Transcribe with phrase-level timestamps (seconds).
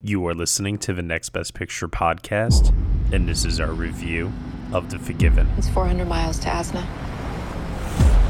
[0.00, 2.72] You are listening to the Next Best Picture podcast,
[3.12, 4.32] and this is our review
[4.72, 5.48] of The Forgiven.
[5.58, 6.86] It's 400 miles to Asna.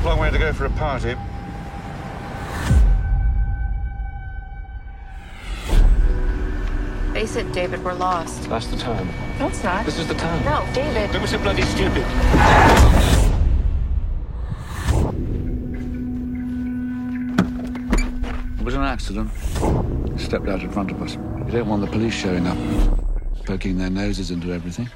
[0.02, 1.14] Long way to go for a party.
[7.12, 8.48] Face it, David, we're lost.
[8.48, 9.06] That's the time.
[9.38, 9.84] No, it's not.
[9.84, 10.42] This is the time.
[10.46, 11.12] No, David.
[11.12, 13.17] Don't be so bloody stupid.
[18.88, 19.30] Accident.
[20.16, 21.14] He stepped out in front of us.
[21.14, 22.56] You don't want the police showing up,
[23.44, 24.88] poking their noses into everything.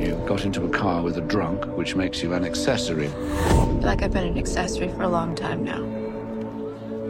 [0.00, 3.06] You got into a car with a drunk, which makes you an accessory.
[3.06, 5.82] I feel like I've been an accessory for a long time now.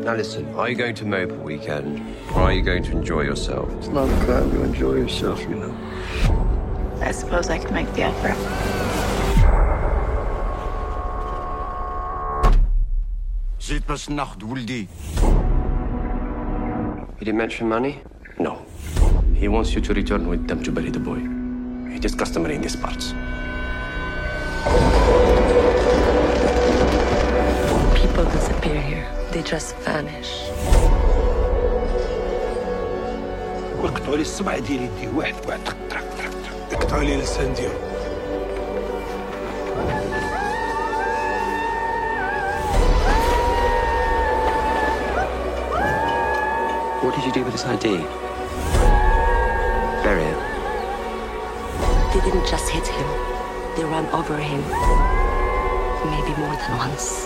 [0.04, 2.04] Now listen, are you going to mope a weekend,
[2.34, 3.72] or are you going to enjoy yourself?
[3.78, 5.74] It's not a crime to enjoy yourself, you know.
[7.00, 8.73] I suppose I could make the effort.
[13.63, 14.87] Zit pas nacht, Wuldi.
[17.19, 18.01] He didn't mention money?
[18.39, 18.65] No.
[19.35, 21.19] He wants you to return with them to bury the boy.
[21.95, 23.13] It is customary in these parts.
[27.99, 29.07] People disappear here.
[29.31, 30.31] They just vanish.
[33.79, 36.29] واقطعوا لي الصبع ديال يدي واحد واحد تك تك تك
[36.69, 37.73] تك اقطعوا لي اللسان ديالو
[47.24, 47.96] did you do with his ID?
[50.04, 50.38] Bury it.
[52.12, 53.06] They didn't just hit him.
[53.76, 54.60] They ran over him.
[56.10, 57.24] Maybe more than once.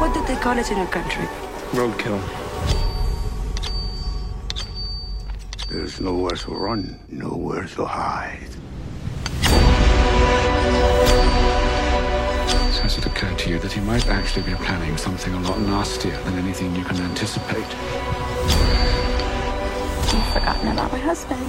[0.00, 1.26] What did they call it in your country?
[1.72, 2.22] Roadkill.
[5.68, 8.48] There's nowhere to run, nowhere to hide.
[12.72, 15.60] So has it occurred to you that he might actually be planning something a lot
[15.60, 18.81] nastier than anything you can anticipate?
[20.32, 21.42] You've forgotten about my husband.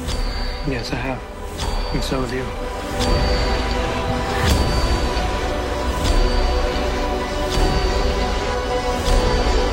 [0.67, 1.93] Yes, I have.
[1.93, 2.43] And so have you.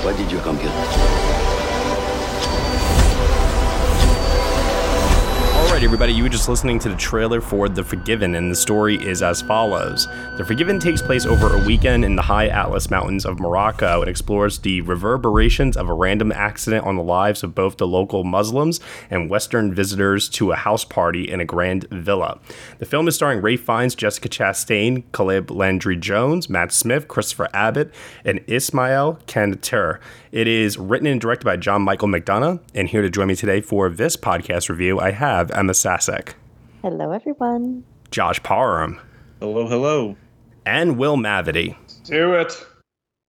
[0.04, 0.58] Why did you come
[5.80, 8.96] Alright, everybody, you were just listening to the trailer for The Forgiven, and the story
[8.96, 10.06] is as follows.
[10.36, 14.10] The Forgiven takes place over a weekend in the high Atlas Mountains of Morocco and
[14.10, 18.78] explores the reverberations of a random accident on the lives of both the local Muslims
[19.08, 22.38] and Western visitors to a house party in a grand villa.
[22.78, 27.90] The film is starring Ray Fiennes, Jessica Chastain, Caleb Landry Jones, Matt Smith, Christopher Abbott,
[28.22, 29.98] and Ismail Kanater.
[30.32, 33.60] It is written and directed by John Michael McDonagh, and here to join me today
[33.60, 36.34] for this podcast review, I have Ema Sasic,
[36.82, 37.84] Hello, everyone.
[38.10, 39.00] Josh Parham,
[39.40, 40.16] Hello, hello.
[40.64, 41.76] and Will Mavity.
[42.04, 42.52] Do it.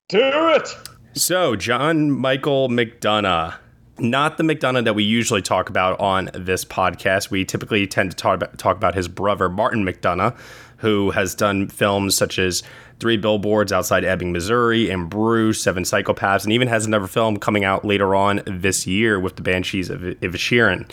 [0.10, 0.70] Do it.
[1.14, 3.56] So, John Michael McDonagh,
[3.98, 7.30] not the McDonagh that we usually talk about on this podcast.
[7.32, 10.38] We typically tend to talk about, talk about his brother, Martin McDonagh,
[10.82, 12.64] who has done films such as
[13.00, 17.64] Three Billboards Outside Ebbing, Missouri, In Bruges, Seven Psychopaths, and even has another film coming
[17.64, 20.90] out later on this year with the Banshees of Inisherin.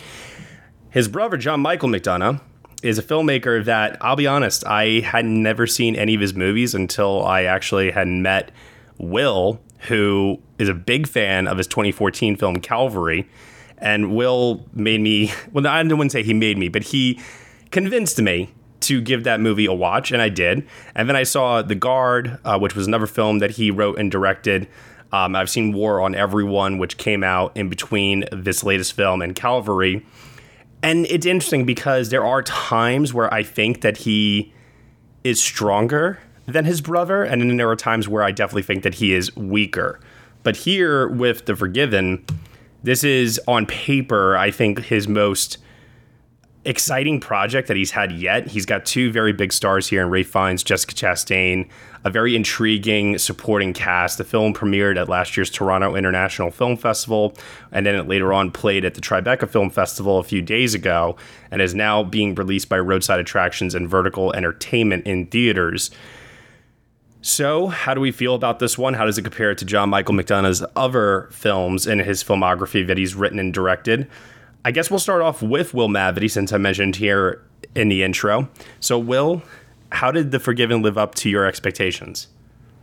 [0.91, 2.39] His brother, John Michael McDonagh,
[2.83, 6.73] is a filmmaker that I'll be honest, I had never seen any of his movies
[6.73, 8.51] until I actually had met
[8.97, 13.27] Will, who is a big fan of his 2014 film Calvary.
[13.79, 17.19] And Will made me, well, I wouldn't say he made me, but he
[17.71, 18.49] convinced me
[18.89, 20.67] to give that movie a watch, and I did.
[20.95, 24.09] And then I saw The Guard, uh, which was another film that he wrote and
[24.09, 24.67] directed.
[25.11, 29.35] Um, I've seen War on Everyone, which came out in between this latest film and
[29.35, 30.03] Calvary.
[30.81, 34.51] And it's interesting because there are times where I think that he
[35.23, 38.95] is stronger than his brother, and then there are times where I definitely think that
[38.95, 39.99] he is weaker.
[40.41, 42.25] But here with The Forgiven,
[42.81, 45.59] this is on paper, I think, his most
[46.65, 48.47] exciting project that he's had yet.
[48.47, 51.69] He's got two very big stars here in Ray Fiennes, Jessica Chastain,
[52.03, 54.17] a very intriguing supporting cast.
[54.17, 57.33] The film premiered at last year's Toronto International Film Festival,
[57.71, 61.15] and then it later on played at the Tribeca Film Festival a few days ago,
[61.49, 65.91] and is now being released by Roadside Attractions and Vertical Entertainment in theaters.
[67.21, 68.93] So, how do we feel about this one?
[68.93, 73.13] How does it compare to John Michael McDonagh's other films in his filmography that he's
[73.13, 74.07] written and directed?
[74.65, 77.41] I guess we'll start off with Will Mavity, since I mentioned here
[77.75, 78.49] in the intro.
[78.79, 79.41] So, Will,
[79.91, 82.27] how did The Forgiven live up to your expectations?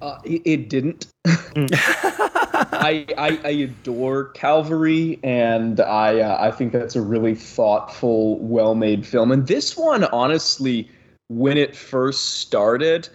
[0.01, 1.07] Uh, it, didn't.
[1.25, 9.07] I, I I adore Calvary, and I uh, I think that's a really thoughtful, well-made
[9.07, 9.33] film.
[9.33, 10.91] And this one, honestly,
[11.29, 13.09] when it first started,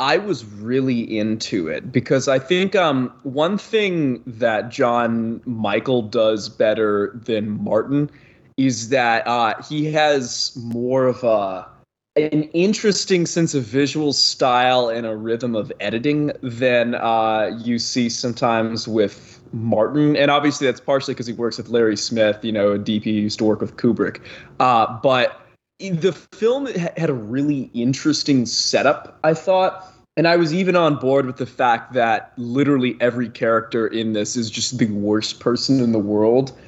[0.00, 6.48] I was really into it because I think um, one thing that John Michael does
[6.48, 8.10] better than Martin
[8.56, 11.68] is that uh, he has more of a
[12.16, 18.08] an interesting sense of visual style and a rhythm of editing than uh, you see
[18.08, 20.16] sometimes with Martin.
[20.16, 23.38] And obviously, that's partially because he works with Larry Smith, you know, a DP used
[23.38, 24.20] to work with Kubrick.
[24.58, 25.46] Uh, but
[25.80, 29.86] the film had a really interesting setup, I thought.
[30.16, 34.36] And I was even on board with the fact that literally every character in this
[34.36, 36.58] is just the worst person in the world.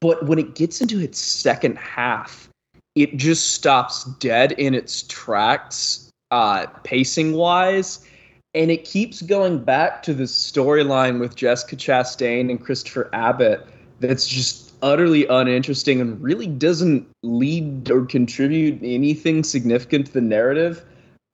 [0.00, 2.48] But when it gets into its second half,
[2.94, 8.06] it just stops dead in its tracks, uh, pacing wise.
[8.54, 13.66] And it keeps going back to the storyline with Jessica Chastain and Christopher Abbott
[14.00, 20.84] that's just utterly uninteresting and really doesn't lead or contribute anything significant to the narrative.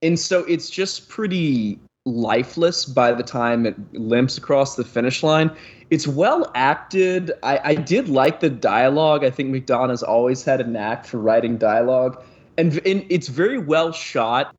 [0.02, 5.50] And so it's just pretty lifeless by the time it limps across the finish line.
[5.90, 7.32] It's well acted.
[7.42, 9.24] I, I did like the dialogue.
[9.24, 12.22] I think McDonagh's always had a knack for writing dialogue.
[12.58, 14.54] And, and it's very well shot.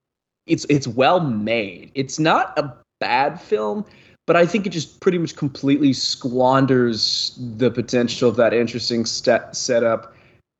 [0.46, 1.92] It's it's well made.
[1.96, 3.86] It's not a bad film,
[4.26, 9.56] but I think it just pretty much completely squanders the potential of that interesting st-
[9.56, 10.16] setup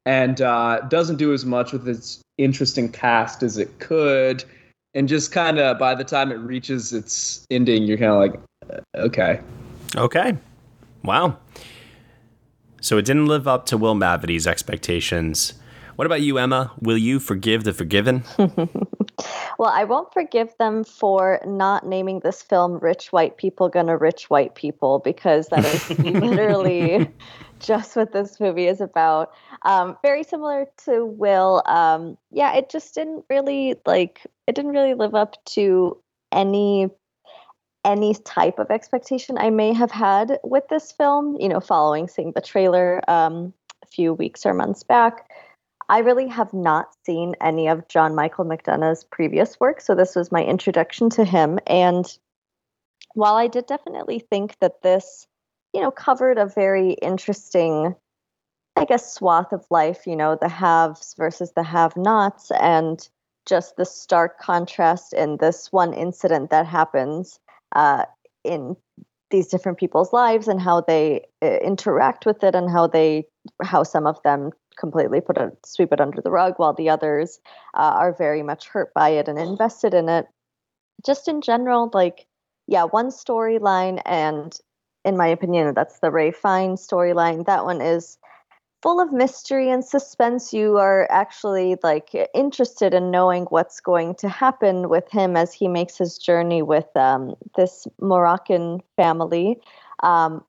[0.06, 4.44] and uh, doesn't do as much with its interesting cast as it could
[4.94, 8.40] and just kind of by the time it reaches its ending, you're kind of like,
[8.70, 9.40] uh, okay,
[9.96, 10.38] okay,
[11.04, 11.38] wow.
[12.82, 15.54] So it didn't live up to Will Mavity's expectations.
[15.96, 16.72] What about you, Ema?
[16.80, 18.24] Will you forgive the forgiven?
[19.58, 24.30] well, I won't forgive them for not naming this film Rich White People Gonna Rich
[24.30, 27.08] White People because that is literally
[27.60, 29.32] just what this movie is about.
[29.64, 31.64] Um, very similar to Will.
[31.66, 35.98] Um, yeah, it just didn't really like it didn't really live up to
[36.32, 36.90] any
[37.86, 41.38] any type of expectation I may have had with this film.
[41.40, 43.54] You know, following seeing the trailer um,
[43.84, 45.30] a few weeks or months back.
[45.90, 50.32] I really have not seen any of John Michael McDonagh's previous work, so this was
[50.32, 51.60] my introduction to him.
[51.68, 52.06] And
[53.14, 55.28] while I did definitely think that this,
[55.74, 57.96] you know, covered a very interesting,
[58.76, 63.08] I guess, swath of life, you know, the haves versus the have nots, and
[63.46, 67.40] just the stark contrast in this one incident that happens
[67.76, 68.06] uh,
[68.44, 68.76] in
[69.32, 73.26] these different people's lives and how they uh, interact with it and how they
[73.64, 77.40] how some of them completely put it sweep it under the rug while the others
[77.76, 80.28] uh, are very much hurt by it and invested in it.
[81.06, 82.28] Just in general like
[82.68, 84.58] yeah one storyline and
[85.06, 87.46] in my opinion that's the Ray Fiennes storyline.
[87.46, 88.18] That one is
[88.84, 90.54] full of mystery and suspense.
[90.54, 95.70] You are actually like interested in knowing what's going to happen with him as he
[95.70, 99.62] makes his journey with um, this moroccan family.
[100.04, 100.44] Um,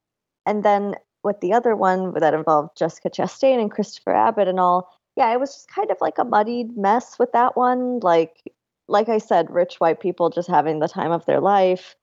[0.47, 4.95] and then with the other one that involved jessica chastain and christopher abbott and all.
[5.17, 8.01] Yeah it was just kind of like a muddied mess with that one.
[8.01, 8.53] Like
[8.87, 11.97] like i said rich white people just having the time of their life.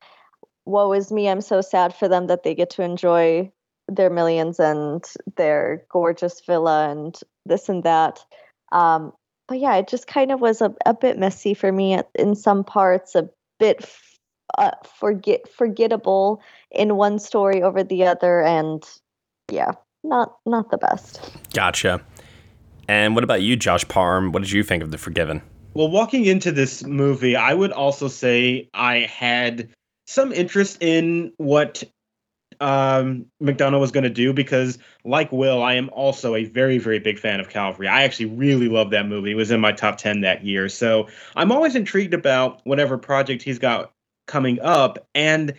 [0.65, 3.51] Woe is me i'm so sad for them that they get to enjoy
[3.87, 5.03] their millions and
[5.35, 8.23] their gorgeous villa and this and that.
[8.71, 9.13] Um,
[9.47, 12.63] but yeah, it just kind of was a, a bit messy for me in some
[12.63, 13.29] parts, a
[13.59, 13.85] bit
[14.57, 16.41] uh, forget forgettable
[16.71, 18.83] in one story over the other, and
[19.51, 19.71] yeah,
[20.03, 21.21] not not the best.
[21.53, 22.01] Gotcha.
[22.87, 24.31] And what about you, Josh Parham?
[24.31, 25.41] What did you think of The Forgiven?
[25.73, 29.69] Well, walking into this movie, I would also say I had
[30.05, 31.83] some interest in what
[32.59, 36.99] um, McDonagh was going to do because, like Will, I am also a very, very
[36.99, 37.87] big fan of Calvary.
[37.87, 39.31] I actually really love that movie.
[39.31, 40.67] It was in my top 10 that year.
[40.67, 43.91] So I'm always intrigued about whatever project he's got
[44.27, 45.07] coming up.
[45.15, 45.53] And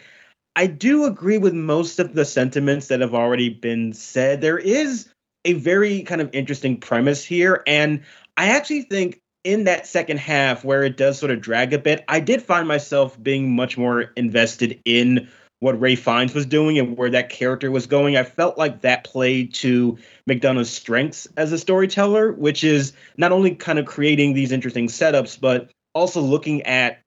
[0.54, 4.40] I do agree with most of the sentiments that have already been said.
[4.40, 5.08] There is
[5.44, 7.62] a very kind of interesting premise here.
[7.66, 8.02] And
[8.36, 12.04] I actually think in that second half where it does sort of drag a bit,
[12.06, 15.28] I did find myself being much more invested in
[15.60, 18.16] what Ray Fiennes was doing and where that character was going.
[18.16, 19.96] I felt like that played to
[20.28, 25.40] McDonagh's strengths as a storyteller, which is not only kind of creating these interesting setups,
[25.40, 27.00] but also looking at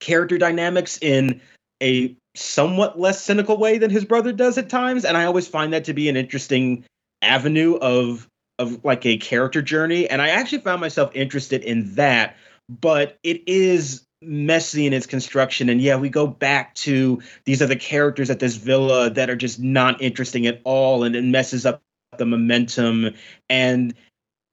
[0.00, 1.40] character dynamics in
[1.82, 5.04] a somewhat less cynical way than his brother does at times.
[5.04, 6.84] And I always find that to be an interesting
[7.22, 8.28] avenue of
[8.58, 10.08] of like a character journey.
[10.08, 12.36] And I actually found myself interested in that.
[12.68, 17.76] But it is messy in its construction and yeah we go back to these other
[17.76, 21.82] characters at this villa that are just not interesting at all and it messes up
[22.16, 23.10] the momentum
[23.50, 23.94] and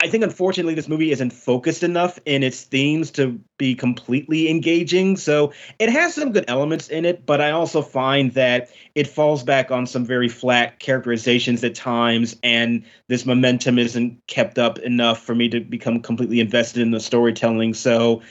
[0.04, 5.16] I think unfortunately this movie isn't focused enough in its themes to be completely engaging.
[5.16, 9.44] So it has some good elements in it, but I also find that it falls
[9.44, 15.24] back on some very flat characterizations at times, and this momentum isn't kept up enough
[15.24, 17.74] for me to become completely invested in the storytelling.
[17.74, 18.22] So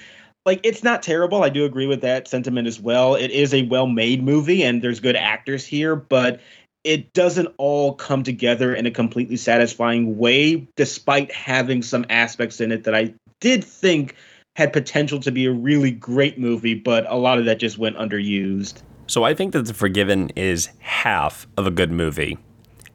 [0.44, 1.42] like it's not terrible.
[1.42, 3.14] I do agree with that sentiment as well.
[3.14, 6.40] It is a well-made movie and there's good actors here, but
[6.84, 12.72] it doesn't all come together in a completely satisfying way, despite having some aspects in
[12.72, 14.16] it that I did think
[14.54, 17.96] had potential to be a really great movie, but a lot of that just went
[17.96, 18.82] underused.
[19.06, 22.38] So I think that The Forgiven is half of a good movie.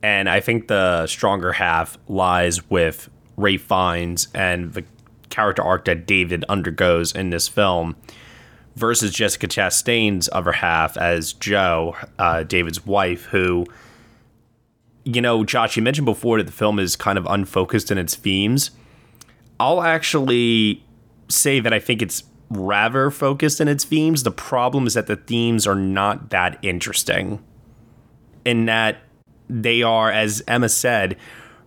[0.03, 4.83] And I think the stronger half lies with Ray Fiennes and the
[5.29, 7.95] character arc that David undergoes in this film
[8.77, 13.65] versus Jessica Chastain's other half as Joe, uh, David's wife, who,
[15.03, 18.13] you know, Josh, you mentioned before that the film is kind of unfocused in its
[18.13, 18.69] themes.
[19.59, 20.85] I'll actually
[21.27, 24.21] say that I think it's rather focused in its themes.
[24.21, 27.43] The problem is that the themes are not that interesting,
[28.45, 28.97] in that
[29.49, 31.17] they are, as Ema said,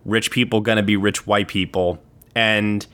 [0.05, 2.01] rich people gonna be rich white people.
[2.33, 2.87] And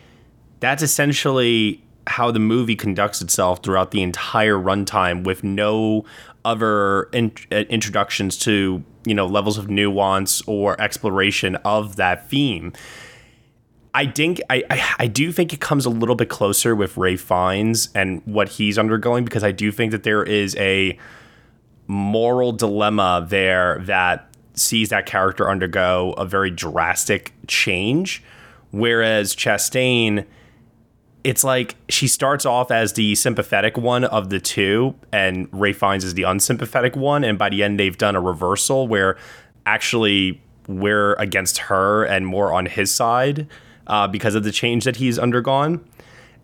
[0.59, 6.06] that's essentially how the movie conducts itself throughout the entire runtime with no
[6.46, 12.74] other in- uh, introductions to you know levels of nuance or exploration of that theme.
[13.94, 17.16] I think I, I, I do think it comes a little bit closer with Ray
[17.16, 20.98] Fiennes and what he's undergoing because I do think that there is a
[21.88, 28.22] moral dilemma there that sees that character undergo a very drastic change,
[28.72, 30.26] whereas Chastain
[31.27, 36.05] it's like she starts off as the sympathetic one of the two, and Ray Fiennes
[36.05, 37.25] is the unsympathetic one.
[37.25, 39.17] And by the end, they've done a reversal where
[39.65, 43.46] actually we're against her and more on his side
[43.88, 45.86] uh, because of the change that he's undergone.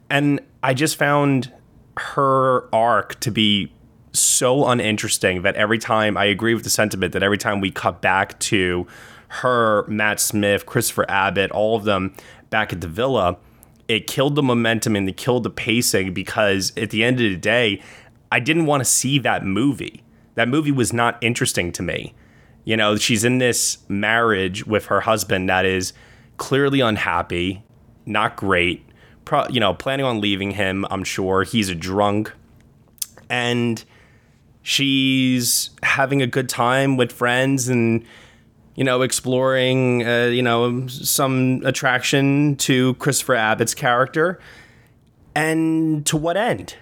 [0.09, 1.53] And I just found
[1.95, 3.71] her arc to be
[4.11, 8.01] so uninteresting that every time I agree with the sentiment that every time we cut
[8.01, 8.85] back to
[9.29, 12.13] her, Matt Smith, Christopher Abbott, all of them
[12.49, 13.37] back at the villa
[13.87, 17.37] it killed the momentum and it killed the pacing because at the end of the
[17.37, 17.81] day,
[18.31, 20.03] I didn't want to see that movie.
[20.35, 22.13] That movie was not interesting to me.
[22.65, 25.93] You know, she's in this marriage with her husband that is
[26.37, 27.63] clearly unhappy,
[28.05, 28.85] not great.
[29.25, 31.43] Pro, you know, planning on leaving him, I'm sure.
[31.43, 32.33] He's a drunk.
[33.29, 33.83] And
[34.61, 38.05] she's having a good time with friends and
[38.75, 44.39] you know, exploring, uh, you know, some attraction to Christopher Abbott's character.
[45.35, 46.75] And to what end?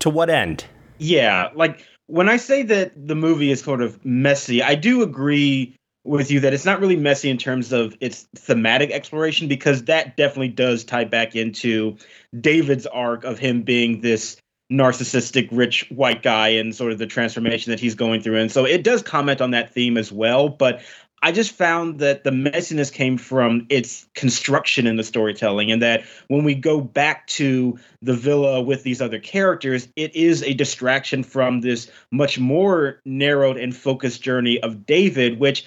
[0.00, 0.64] To what end?
[0.98, 5.76] Yeah, like when I say that the movie is sort of messy, I do agree
[6.04, 10.16] with you that it's not really messy in terms of its thematic exploration because that
[10.16, 11.96] definitely does tie back into
[12.40, 14.36] David's arc of him being this
[14.72, 18.38] narcissistic rich white guy and sort of the transformation that he's going through.
[18.38, 20.82] And so it does comment on that theme as well but
[21.22, 26.04] I just found that the messiness came from its construction in the storytelling, and that
[26.28, 31.22] when we go back to the villa with these other characters, it is a distraction
[31.22, 35.64] from this much more narrowed and focused journey of David, which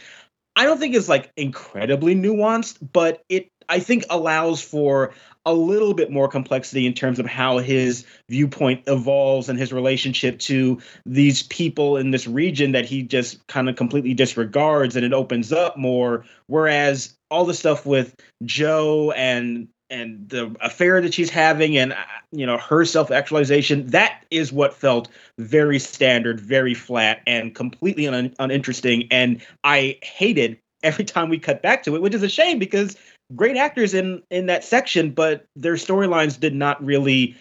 [0.56, 5.14] I don't think is like incredibly nuanced, but it I think allows for
[5.50, 10.38] a little bit more complexity in terms of how his viewpoint evolves and his relationship
[10.40, 15.12] to these people in this region that he just kind of completely disregards and it
[15.12, 16.24] opens up more.
[16.48, 18.16] Whereas all the stuff with
[18.46, 24.24] Joe and and the affair that she's having and uh, you know her self-actualization that
[24.30, 29.08] is what felt very standard very flat and completely un- uninteresting.
[29.10, 32.96] And i hated every time we cut back to it which is a shame because
[33.36, 37.36] great actors in in that section, but their storylines did not really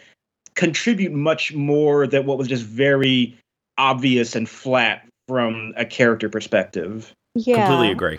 [0.55, 3.39] contribute much more than what was just very
[3.77, 7.15] obvious and flat from a character perspective.
[7.35, 7.67] Yeah.
[7.67, 8.19] Completely agree.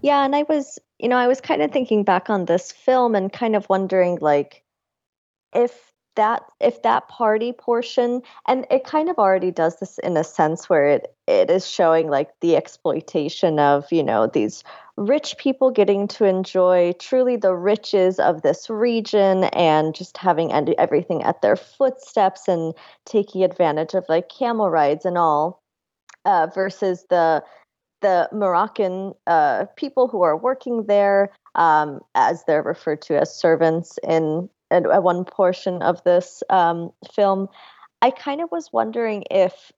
[0.00, 3.14] Yeah, and I was, you know, I was kind of thinking back on this film
[3.14, 4.64] and kind of wondering like
[5.54, 10.24] if that if that party portion and it kind of already does this in a
[10.24, 14.62] sense where it it is showing like the exploitation of you know these
[14.96, 21.22] rich people getting to enjoy truly the riches of this region and just having everything
[21.22, 22.74] at their footsteps and
[23.06, 25.62] taking advantage of like camel rides and all
[26.24, 27.42] uh, versus the
[28.02, 33.98] the Moroccan uh, people who are working there, um, as they're referred to as servants
[34.06, 37.48] in at, at one portion of this um, film,
[38.00, 39.70] I kind of was wondering if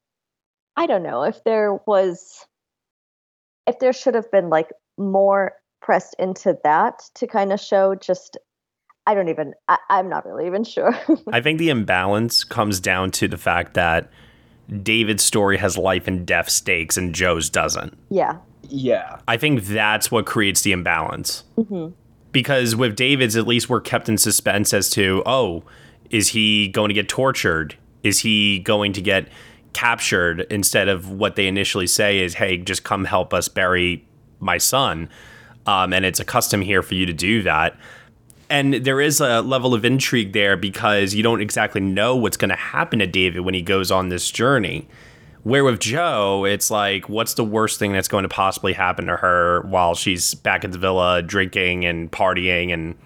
[0.77, 2.47] I don't know if there was
[3.67, 8.39] if there should have been like more pressed into that to kind of show just
[9.07, 10.99] I don't even I, I'm not really even sure.
[11.33, 14.11] I think the imbalance comes down to the fact that
[14.83, 17.99] David's story has life and death stakes and Joe's doesn't.
[18.09, 18.39] yeah.
[18.71, 19.19] Yeah.
[19.29, 21.45] I think that's what creates the imbalance.
[21.69, 21.89] hmm
[22.35, 25.63] Because with David's, at least we're kept in suspense as to, oh,
[26.11, 27.77] is he going to get tortured?
[28.03, 29.29] Is he going to get
[29.73, 30.41] captured?
[30.51, 34.05] Instead of what they initially say is, hey, just come help us bury
[34.41, 35.09] my son.
[35.65, 37.79] Um, and it's a custom here for you to do that.
[38.51, 42.51] And there is a level of intrigue there because you don't exactly know what's going
[42.51, 44.87] to happen to David when he goes on this journey.
[45.45, 49.17] Where with Joe, it's like, what's the worst thing that's going to possibly happen to
[49.17, 52.97] her while she's back at the villa drinking and partying and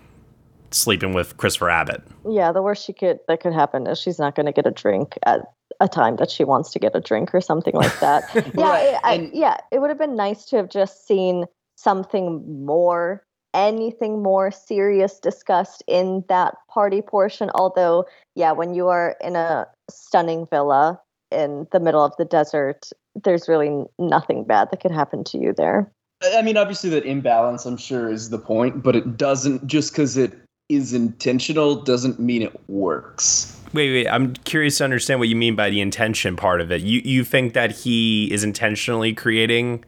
[0.70, 2.02] sleeping with Christopher Abbott?
[2.28, 4.70] Yeah, the worst she could that could happen is she's not going to get a
[4.70, 5.40] drink at
[5.80, 8.22] a time that she wants to get a drink or something like that.
[8.34, 11.44] yeah, Right, it, I, and- yeah, it would have been nice to have just seen
[11.74, 17.50] something more, anything more serious discussed in that party portion.
[17.54, 18.04] Although,
[18.36, 22.90] yeah, when you are in a stunning villa in the middle of the desert,
[23.24, 25.90] there's really nothing bad that could happen to you there.
[26.34, 30.16] I mean, obviously, that imbalance, I'm sure, is the point, but it doesn't, just because
[30.16, 30.32] it
[30.68, 33.56] is intentional, doesn't mean it works.
[33.72, 36.80] Wait, wait, I'm curious to understand what you mean by the intention part of it.
[36.80, 39.84] You you think that he is intentionally creating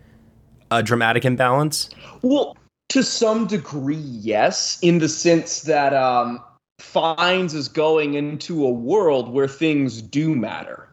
[0.71, 1.89] a dramatic imbalance?
[2.23, 2.57] Well,
[2.91, 6.43] to some degree, yes, in the sense that um,
[6.79, 10.90] Fiennes is going into a world where things do matter.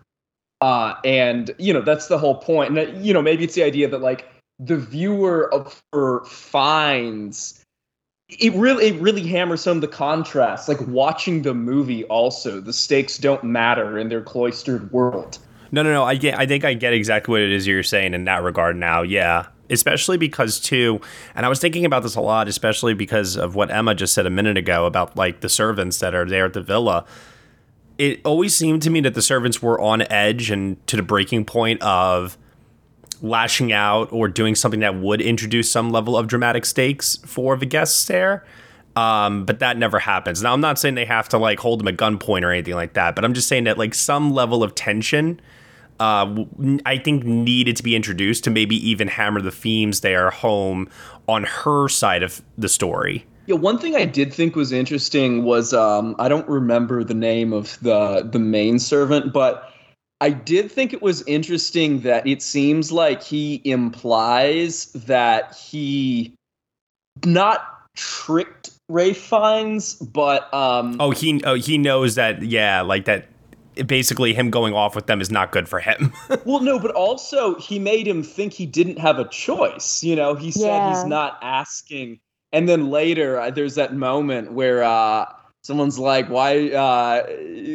[0.62, 2.78] Uh, and, you know, that's the whole point.
[2.78, 4.28] And, uh, you know, maybe it's the idea that, like,
[4.60, 7.64] the viewer of her finds
[8.30, 10.68] it really, it really hammers some of the contrast.
[10.68, 15.38] Like, watching the movie also, the stakes don't matter in their cloistered world.
[15.72, 16.04] No, no, no.
[16.04, 16.40] I get.
[16.40, 19.02] I think I get exactly what it is you're saying in that regard now.
[19.02, 21.02] Yeah, especially because too,
[21.36, 24.26] and I was thinking about this a lot, especially because of what Ema just said
[24.26, 27.06] a minute ago about like the servants that are there at the villa.
[27.98, 31.46] It always seemed to me that the servants were on edge and to the breaking
[31.46, 32.38] point of
[33.22, 37.66] lashing out or doing something that would introduce some level of dramatic stakes for the
[37.66, 38.46] guests there.
[38.96, 40.42] Um, but that never happens.
[40.42, 42.94] Now, I'm not saying they have to like hold them at gunpoint or anything like
[42.94, 45.40] that, but I'm just saying that like some level of tension,
[46.00, 46.44] uh,
[46.86, 50.90] I think needed to be introduced to maybe even hammer the themes there home
[51.27, 53.25] on her side of the story.
[53.48, 57.53] Yeah, one thing I did think was interesting was um, I don't remember the name
[57.53, 59.72] of the the main servant, but
[60.20, 66.33] I did think it was interesting that it seems like he implies that he
[67.25, 72.42] not tricked Ray Fiennes, but um, Oh, he oh, he knows that.
[72.44, 73.27] Yeah, like that.
[73.86, 76.12] Basically, him going off with them is not good for him.
[76.46, 80.03] well, no, but also he made him think he didn't have a choice.
[80.03, 80.90] You know, he said Yeah.
[80.90, 82.20] he's not asking,
[82.51, 85.25] and then later uh, there's that moment where uh,
[85.62, 86.70] someone's like, "Why?
[86.70, 87.24] Uh,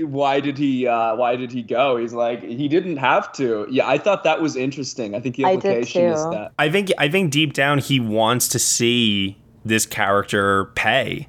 [0.07, 0.87] why did he?
[0.87, 4.41] Uh, why did he go?" He's like, "He didn't have to." Yeah, I thought that
[4.41, 5.15] was interesting.
[5.15, 6.53] I think the I did implication is that.
[6.59, 11.29] I think I think deep down he wants to see this character pay.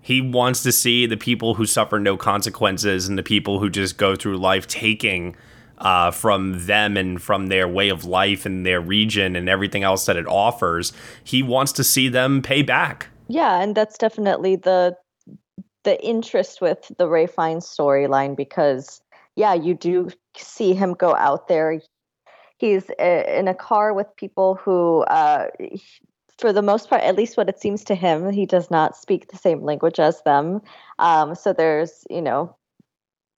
[0.00, 3.96] He wants to see the people who suffer no consequences and the people who just
[3.96, 5.34] go through life taking
[5.78, 10.06] uh, from them and from their way of life and their region and everything else
[10.06, 10.92] that it offers.
[11.22, 13.08] He wants to see them pay back.
[13.28, 14.96] Yeah, and that's definitely the
[15.84, 19.00] the interest with the Ray Fiennes storyline because
[19.36, 21.80] yeah, you do see him go out there.
[22.58, 25.48] He's in a car with people who, uh,
[26.38, 29.28] for the most part, at least what it seems to him, he does not speak
[29.28, 30.62] the same language as them.
[30.98, 32.56] Um, so there's, you know,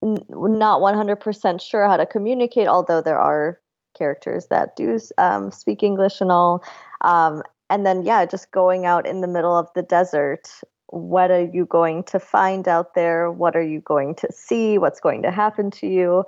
[0.03, 3.61] n- not 100% sure how to communicate, although there are
[3.97, 6.63] characters that do um, speak English and all.
[7.03, 10.49] Um, and then, yeah, just going out in the middle of the desert.
[10.87, 13.31] What are you going to find out there?
[13.31, 14.79] What are you going to see?
[14.79, 16.25] What's going to happen to you?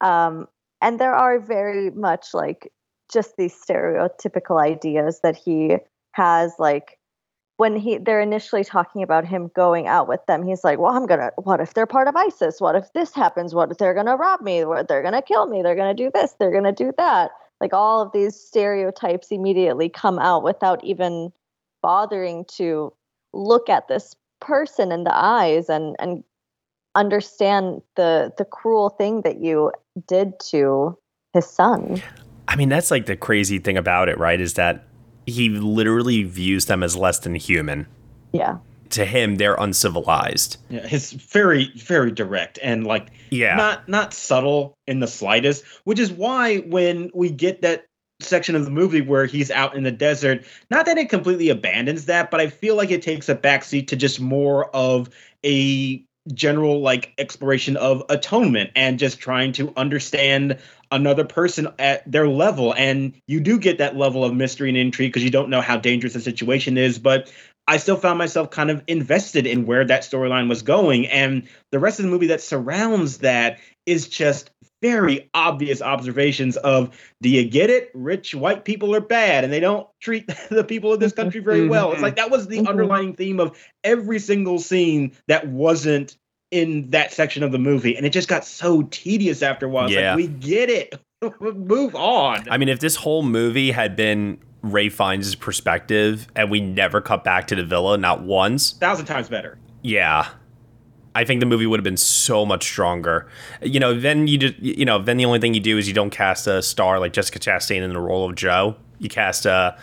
[0.00, 0.46] Um,
[0.80, 2.72] and there are very much like
[3.12, 5.76] just these stereotypical ideas that he
[6.12, 6.98] has like
[7.60, 11.04] when he they're initially talking about him going out with them he's like well i'm
[11.04, 12.58] gonna what if they're part of isis?
[12.58, 13.54] What if this happens?
[13.54, 14.64] What if they're gonna rob me?
[14.64, 15.60] What they're gonna kill me?
[15.60, 17.32] They're gonna do this they're gonna do that.
[17.60, 21.32] Like all of these stereotypes immediately come out without even
[21.82, 22.94] bothering to
[23.34, 26.24] look at this person in the eyes and and
[26.94, 29.70] understand the the cruel thing that you
[30.08, 30.96] did to
[31.34, 32.02] his son.
[32.48, 34.40] I mean, that's like the crazy thing about it, right?
[34.40, 34.86] Is that
[35.30, 37.86] he literally views them as less than human.
[38.32, 38.58] yeah
[38.90, 40.56] To him, they're uncivilized.
[40.68, 43.56] Yeah, his very very direct and like Yeah.
[43.56, 47.86] not not subtle in the slightest, which is why when we get that
[48.22, 50.44] section of the movie where he's out in the desert.
[50.70, 53.96] Not that it completely abandons that, but I feel like it takes a backseat to
[53.96, 55.08] just more of
[55.42, 56.04] a
[56.34, 60.58] general like exploration of atonement and just trying to understand
[60.90, 62.74] another person at their level.
[62.74, 65.76] And you do get that level of mystery and intrigue because you don't know how
[65.76, 67.32] dangerous the situation is but
[67.70, 71.06] I still found myself kind of invested in where that storyline was going.
[71.06, 74.50] And the rest of the movie that surrounds that is just
[74.82, 77.90] very obvious observations of do you get it?
[77.94, 81.22] Rich white people are bad and they don't treat the people of this mm-hmm.
[81.22, 81.92] country very well.
[81.92, 82.30] It's like mm-hmm.
[82.30, 82.68] that was the mm-hmm.
[82.68, 86.16] underlying theme of every single scene that wasn't
[86.50, 89.90] in that section of the movie and it just got so tedious after a while
[89.90, 90.14] Yeah.
[90.14, 90.94] like we get it.
[91.40, 92.48] Move on.
[92.50, 97.24] I mean, if this whole movie had been Ray Fiennes' perspective and we never cut
[97.24, 99.58] back to the villa, not once, thousand times better.
[99.82, 100.28] Yeah.
[101.14, 103.28] I think the movie would have been so much stronger.
[103.62, 105.94] You know, then you just, you know, then the only thing you do is you
[105.94, 108.76] don't cast a star like Jessica Chastain in the role of Joe.
[108.98, 109.76] You cast a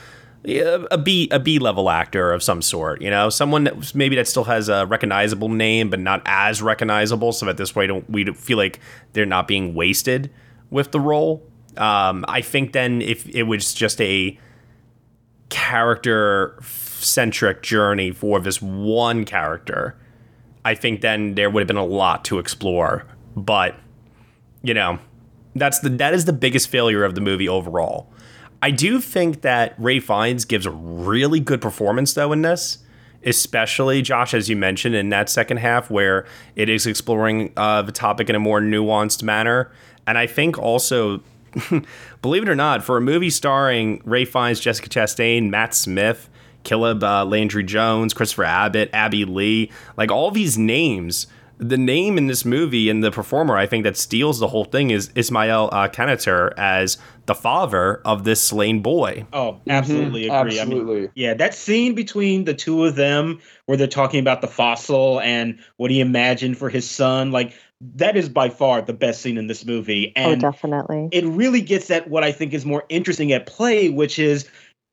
[0.46, 3.02] a B a B level actor of some sort.
[3.02, 7.34] You know, someone that maybe that still has a recognizable name but not as recognizable,
[7.34, 8.80] so that this way don't we feel like
[9.14, 10.32] they're not being wasted
[10.70, 11.44] with the role.
[11.76, 14.38] Um, I think then if it was just a
[15.50, 19.98] character centric journey for this one character,
[20.68, 23.06] I think then there would have been a lot to explore.
[23.38, 23.76] But
[24.64, 25.00] you know,
[25.56, 28.12] that's the that is the biggest failure of the movie overall.
[28.62, 32.80] I do think that Ray Fiennes gives a really good performance though in this,
[33.24, 36.26] especially Josh, as you mentioned in that second half where
[36.58, 39.72] it is exploring uh, the topic in a more nuanced manner.
[40.06, 41.24] And I think also,
[42.22, 46.30] believe it or not, for a movie starring Ray Fiennes, Jessica Chastain, Matt Smith,
[46.68, 51.26] Caleb uh, Landry Jones, Christopher Abbott, Abbey Lee, like all these names.
[51.60, 54.92] The name in this movie and the performer, I think, that steals the whole thing
[54.92, 59.26] is Ismail uh, Kanater as the father of this slain boy.
[59.34, 60.36] Oh, absolutely agree.
[60.38, 61.10] I mean, Absolutely.
[61.16, 65.58] yeah, that scene between the two of them where they're talking about the fossil and
[65.78, 67.54] what he imagined for his son, like
[67.96, 70.14] that is by far the best scene in this movie.
[70.16, 71.10] oh, And definitely.
[71.12, 74.48] it really gets at what I think is more interesting at play, which is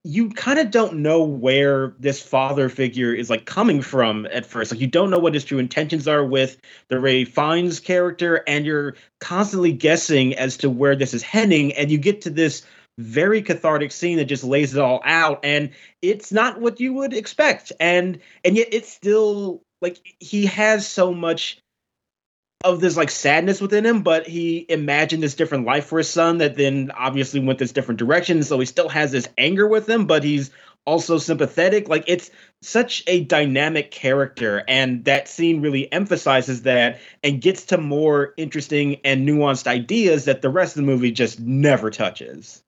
[0.05, 4.71] you kind of don't know where this father figure is like coming from at first.
[4.71, 8.67] Like you don't know what his true intentions are with the Ray Fiennes character, and
[8.67, 12.63] you're constantly guessing as to where this is heading, and you get to this
[12.99, 17.13] very cathartic scene that just lays it all out and it's not what you would
[17.13, 21.59] expect and and yet it's still like he has so much
[22.65, 26.39] of this like sadness within him, but he imagined this different life for his son
[26.39, 28.43] that then obviously went this different direction.
[28.43, 30.51] So he still has this anger with him, but he's
[30.87, 31.89] also sympathetic.
[31.89, 32.31] Like it's
[32.63, 38.97] such a dynamic character, and that scene really emphasizes that and gets to more interesting
[39.05, 42.63] and nuanced ideas that the rest of the movie just never touches.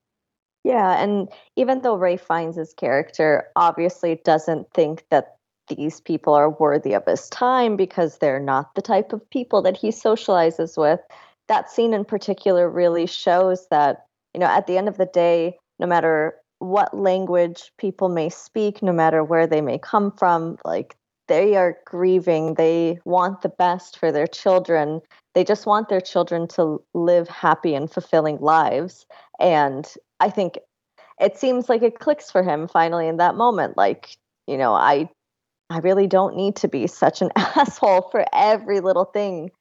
[0.63, 5.36] Yeah, and even though Ray Fiennes his character obviously doesn't think that
[5.67, 9.77] these people are worthy of his time because they're not the type of people that
[9.77, 10.99] he socializes with,
[11.47, 15.57] that scene in particular really shows that, you know, at the end of the day,
[15.79, 20.95] no matter what language people may speak, no matter where they may come from, like
[21.27, 22.55] they are grieving.
[22.55, 25.01] They want the best for their children.
[25.35, 29.05] They just want their children to live happy and fulfilling lives.
[29.39, 29.87] And
[30.19, 30.57] I think
[31.19, 33.77] it seems like it clicks for him finally in that moment.
[33.77, 35.09] Like, you know, I
[35.69, 39.51] I really don't need to be such an asshole for every little thing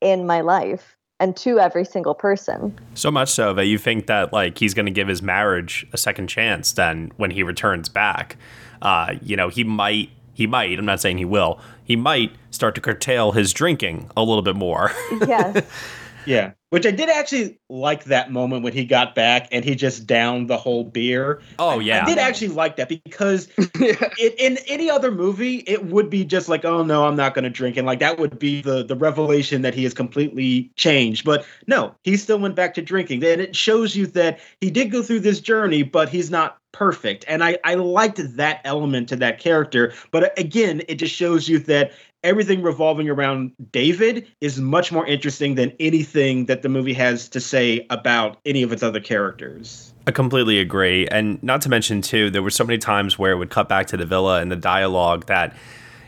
[0.00, 2.78] in my life and to every single person.
[2.94, 5.96] So much so that you think that like he's going to give his marriage a
[5.96, 6.72] second chance.
[6.72, 8.36] Then when he returns back,
[8.82, 10.10] uh, you know, he might.
[10.34, 10.78] He might.
[10.78, 11.58] I'm not saying he will.
[11.82, 14.92] He might start to curtail his drinking a little bit more.
[15.26, 15.64] Yes.
[16.26, 16.52] Yeah.
[16.70, 20.50] Which I did actually like that moment when he got back and he just downed
[20.50, 21.40] the whole beer.
[21.60, 22.04] Oh yeah, I yeah.
[22.06, 26.64] did actually like that because it, in any other movie, it would be just like,
[26.64, 29.62] oh no, I'm not going to drink, and like that would be the the revelation
[29.62, 31.24] that he has completely changed.
[31.24, 34.90] But no, he still went back to drinking, and it shows you that he did
[34.90, 37.24] go through this journey, but he's not perfect.
[37.28, 39.94] And I I liked that element to that character.
[40.10, 41.92] But uh, again, it just shows you that
[42.26, 47.40] everything revolving around David is much more interesting than anything that the movie has to
[47.40, 49.94] say about any of its other characters.
[50.08, 51.06] I completely agree.
[51.08, 53.86] And not to mention, too, there were so many times where it would cut back
[53.88, 55.56] to the villa and the dialogue that,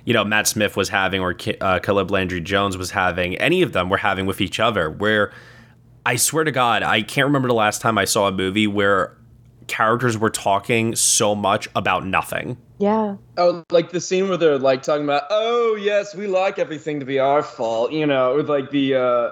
[0.05, 3.73] you know, Matt Smith was having or uh, Caleb Landry Jones was having, any of
[3.73, 5.33] them were having with each other, where
[6.05, 9.18] I swear to God, I can't remember the last time I saw a movie where
[9.69, 12.57] characters were talking so much about nothing.
[12.79, 13.17] Yeah.
[13.37, 17.07] Oh, like the scene where they're like talking about, oh yes, we like everything to
[17.07, 19.31] be our fault, you know, with like the uh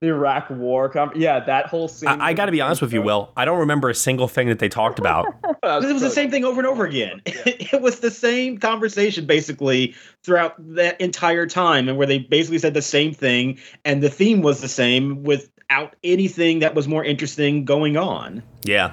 [0.00, 0.88] the Iraq War.
[0.88, 2.08] Com- yeah, that whole scene.
[2.08, 3.32] I, I got to be honest with you, Will.
[3.36, 5.26] I don't remember a single thing that they talked about.
[5.66, 7.20] Because it was the same thing over and over again.
[7.26, 12.72] it was the same conversation basically throughout that entire time, and where they basically said
[12.72, 17.64] the same thing, and the theme was the same without anything that was more interesting
[17.64, 18.44] going on.
[18.62, 18.92] Yeah.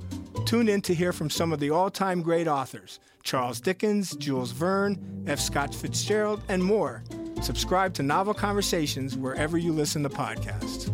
[0.45, 4.51] Tune in to hear from some of the all time great authors Charles Dickens, Jules
[4.51, 5.39] Verne, F.
[5.39, 7.03] Scott Fitzgerald, and more.
[7.41, 10.89] Subscribe to Novel Conversations wherever you listen to podcasts.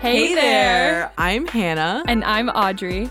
[0.00, 1.10] Hey, there.
[1.18, 2.04] I'm Hannah.
[2.06, 3.10] And I'm Audrey.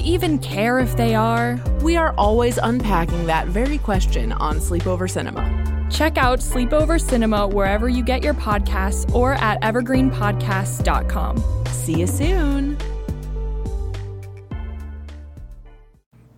[0.01, 1.59] even care if they are?
[1.81, 5.87] We are always unpacking that very question on Sleepover Cinema.
[5.89, 11.65] Check out Sleepover Cinema wherever you get your podcasts or at evergreenpodcasts.com.
[11.67, 12.77] See you soon.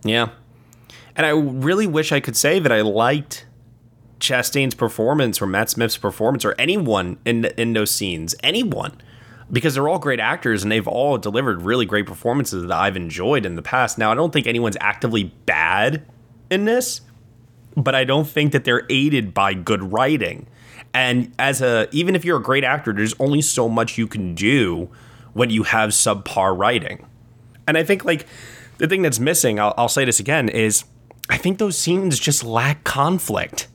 [0.02, 0.30] Yeah.
[1.16, 3.46] And I really wish I could say that I liked
[4.20, 8.34] Chastain's performance or Matt Smith's performance or anyone in in those scenes.
[8.42, 9.00] Anyone
[9.50, 13.44] because they're all great actors and they've all delivered really great performances that I've enjoyed
[13.46, 13.98] in the past.
[13.98, 16.04] Now, I don't think anyone's actively bad
[16.50, 17.02] in this,
[17.76, 20.46] but I don't think that they're aided by good writing.
[20.92, 24.34] And as a even if you're a great actor, there's only so much you can
[24.34, 24.88] do
[25.32, 27.04] when you have subpar writing.
[27.66, 28.26] And I think like
[28.78, 30.84] the thing that's missing, I'll, I'll say this again, is
[31.28, 33.68] I think those scenes just lack conflict.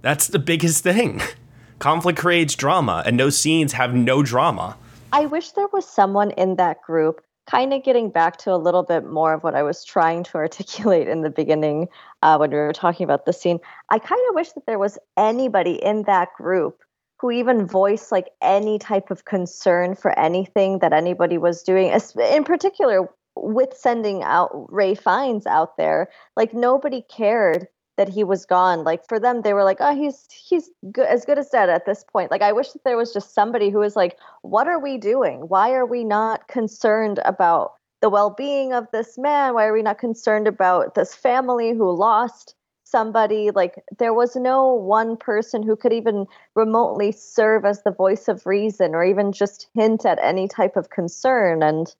[0.00, 1.20] That's the biggest thing.
[1.82, 4.76] conflict creates drama, and those scenes have no drama.
[5.12, 8.84] I wish there was someone in that group, kind of getting back to a little
[8.84, 11.88] bit more of what I was trying to articulate in the beginning
[12.22, 13.58] uh, when we were talking about the scene.
[13.90, 16.82] I kind of wish that there was anybody in that group
[17.18, 21.92] who even voiced like any type of concern for anything that anybody was doing,
[22.30, 26.08] in particular with sending out Ray Fiennes out there.
[26.36, 30.26] Like nobody cared that he was gone like for them they were like oh he's
[30.30, 32.30] he's good, as good as dead at this point.
[32.30, 35.40] Like i wish that there was just somebody who was like what are we doing?
[35.48, 39.54] Why are we not concerned about the well-being of this man?
[39.54, 43.50] Why are we not concerned about this family who lost somebody?
[43.50, 46.26] Like there was no one person who could even
[46.56, 50.90] remotely serve as the voice of reason or even just hint at any type of
[50.90, 51.94] concern and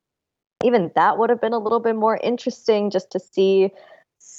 [0.65, 3.71] even that would have been a little bit more interesting just to see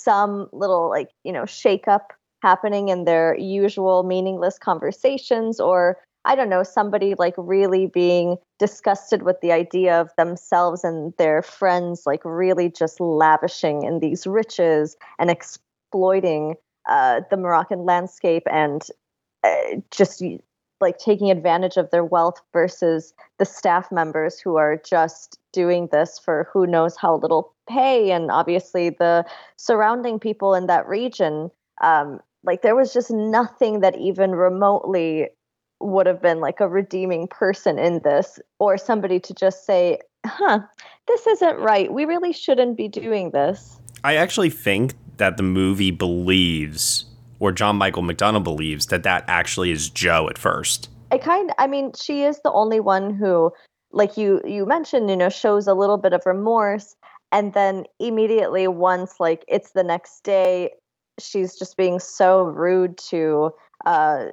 [0.03, 6.35] some little like you know shake up happening in their usual meaningless conversations or i
[6.35, 12.03] don't know somebody like really being disgusted with the idea of themselves and their friends
[12.05, 16.55] like really just lavishing in these riches and exploiting
[16.89, 18.89] uh, the moroccan landscape and
[19.43, 20.21] uh, just
[20.83, 26.19] like taking advantage of their wealth versus the staff members who are just doing this
[26.19, 29.25] for who knows how little pay and obviously the
[29.57, 31.49] surrounding people in that region
[31.81, 35.27] um, like there was just nothing that even remotely
[35.79, 40.59] would have been like a redeeming person in this or somebody to just say huh
[41.07, 41.91] this isn't right.
[41.91, 43.79] We really shouldn't be doing this.
[44.03, 47.05] I actually think that the movie believes
[47.43, 50.87] or John Michael McDonagh believes that that actually is Joe at first.
[51.11, 53.51] I kind I mean she is the only one who
[53.91, 56.95] like you you mentioned you know shows a little bit of remorse.
[57.33, 60.71] And then immediately once like it's the next day
[61.19, 63.51] she's just being so rude to
[63.85, 64.27] uh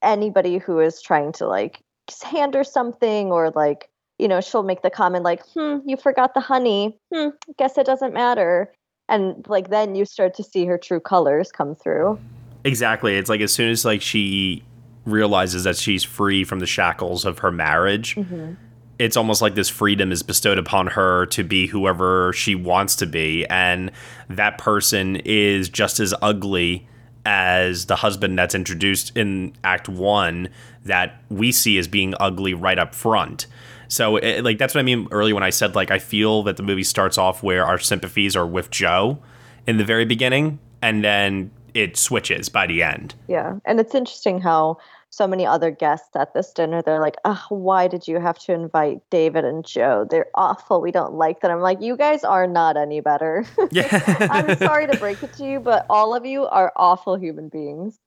[0.00, 1.80] anybody who is trying to like
[2.22, 6.34] hand her something or like you know she'll make the comment like hmm you forgot
[6.34, 6.96] the honey.
[7.12, 8.72] Hmm guess it doesn't matter.
[9.08, 12.20] And like then you start to see her true colors come through
[12.64, 13.16] Exactly.
[13.16, 14.62] It's like as soon as like she
[15.04, 18.54] realizes that she's free from the shackles of her marriage, mm-hmm.
[18.98, 23.06] it's almost like this freedom is bestowed upon her to be whoever she wants to
[23.06, 23.90] be, and
[24.28, 26.86] that person is just as ugly
[27.24, 30.48] as the husband that's introduced in Act One
[30.84, 33.46] that we see as being ugly right up front.
[33.88, 36.56] So, it, like, that's what I mean earlier when I said, like, I feel that
[36.56, 39.18] the movie starts off where our sympathies are with Joe
[39.66, 43.14] in the very beginning, and then it switches by the end.
[43.28, 43.58] Yeah.
[43.64, 44.78] And it's interesting how
[45.10, 48.52] so many other guests at this dinner, they're like, oh, why did you have to
[48.52, 50.06] invite David and Joe?
[50.10, 50.80] They're awful.
[50.80, 51.50] We don't like them.
[51.50, 53.44] I'm like, you guys are not any better.
[53.70, 53.88] Yeah.
[54.30, 57.98] I'm sorry to break it to you, but all of you are awful human beings.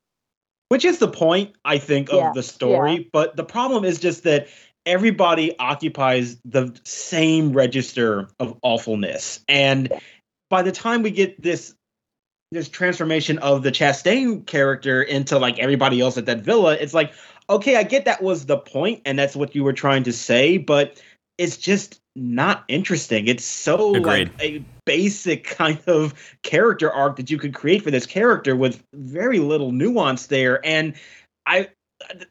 [0.70, 2.94] Which is the point, I think, of Yeah, the story.
[2.94, 3.00] yeah.
[3.14, 4.48] But the problem is just that
[4.86, 9.40] everybody occupies the same register of awfulness.
[9.48, 9.92] And
[10.50, 11.74] by the time we get this
[12.52, 17.14] this transformation of the Chastain character into like everybody else at that villa, it's like,
[17.50, 20.58] okay, I get that was the point and that's what you were trying to say,
[20.58, 21.02] but
[21.38, 23.28] it's just not interesting.
[23.28, 24.04] It's so Agreed.
[24.06, 28.84] like a basic kind of character arc that you could create for this character with
[28.94, 30.66] very little nuance there.
[30.66, 30.96] And
[31.46, 31.70] I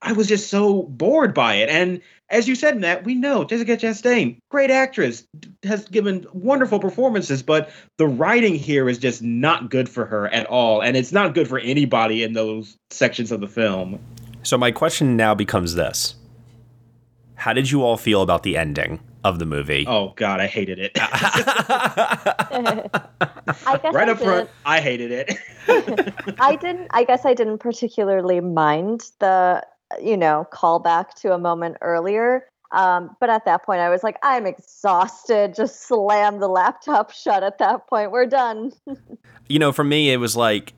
[0.02, 1.68] I was just so bored by it.
[1.68, 2.00] And
[2.34, 5.24] as you said, Matt, we know Jessica Chastain, great actress,
[5.62, 10.44] has given wonderful performances, but the writing here is just not good for her at
[10.46, 10.82] all.
[10.82, 14.00] And it's not good for anybody in those sections of the film.
[14.42, 16.16] So, my question now becomes this
[17.36, 19.84] How did you all feel about the ending of the movie?
[19.86, 20.90] Oh, God, I hated it.
[23.66, 25.38] I guess right I up front, didn't- I hated it.
[26.40, 26.88] I didn't.
[26.90, 29.64] I guess I didn't particularly mind the,
[30.02, 32.46] you know, call back to a moment earlier.
[32.72, 35.54] Um, but at that point, I was like, I'm exhausted.
[35.56, 37.42] Just slam the laptop shut.
[37.42, 38.72] At that point, we're done.
[39.48, 40.72] you know, for me, it was like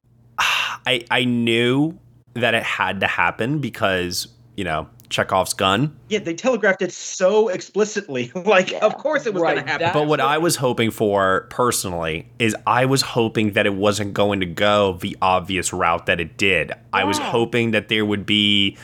[0.38, 1.98] I I knew
[2.34, 5.96] that it had to happen because you know Chekhov's gun.
[6.08, 8.30] yeah, they telegraphed it so explicitly.
[8.34, 9.90] like, of course it was going to happen.
[9.92, 14.40] But what I was hoping for personally is I was hoping that it wasn't going
[14.40, 16.72] to go the obvious route that it did.
[16.92, 18.78] I was hoping that there would be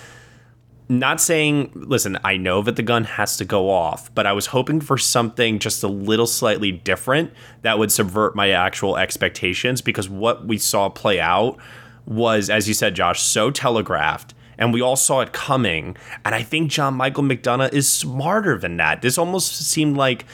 [0.88, 4.46] not saying listen, I know that the gun has to go off, but I was
[4.46, 10.08] hoping for something just a little slightly different that would subvert my actual expectations because
[10.08, 11.56] what we saw play out
[12.04, 16.42] was as you said Josh so telegraphed and we all saw it coming and I
[16.42, 19.02] think John Michael McDonagh is smarter than that.
[19.02, 20.24] This almost seemed like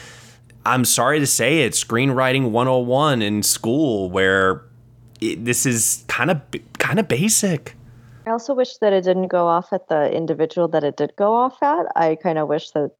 [0.64, 4.62] I'm sorry to say it, screenwriting 101 in school where
[5.20, 6.40] it, this is kind of
[6.78, 7.76] kind of basic.
[8.26, 11.34] I also wish that it didn't go off at the individual that it did go
[11.34, 11.86] off at.
[11.96, 12.92] I kind of wish that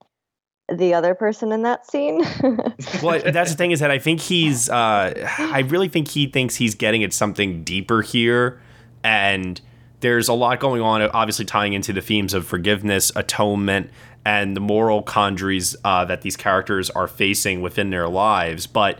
[0.72, 2.24] the other person in that scene.
[3.02, 6.56] well, that's the thing is that I think he's, uh, I really think he thinks
[6.56, 8.60] he's getting at something deeper here.
[9.04, 9.60] And
[10.02, 13.90] there's a lot going on, obviously tying into the themes of forgiveness, atonement,
[14.24, 18.66] and the moral conjuries uh, that these characters are facing within their lives.
[18.66, 18.98] But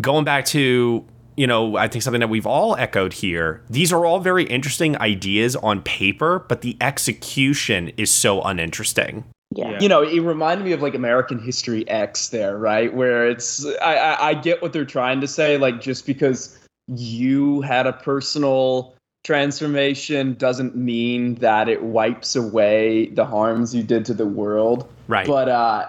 [0.00, 1.04] going back to,
[1.36, 4.98] you know, I think something that we've all echoed here, these are all very interesting
[4.98, 9.24] ideas on paper, but the execution is so uninteresting.
[9.54, 9.78] Yeah.
[9.80, 12.94] You know, it reminded me of like American History X there, right?
[12.94, 17.60] Where it's I, I I get what they're trying to say, like just because you
[17.62, 24.14] had a personal transformation doesn't mean that it wipes away the harms you did to
[24.14, 24.88] the world.
[25.08, 25.26] Right.
[25.26, 25.86] But uh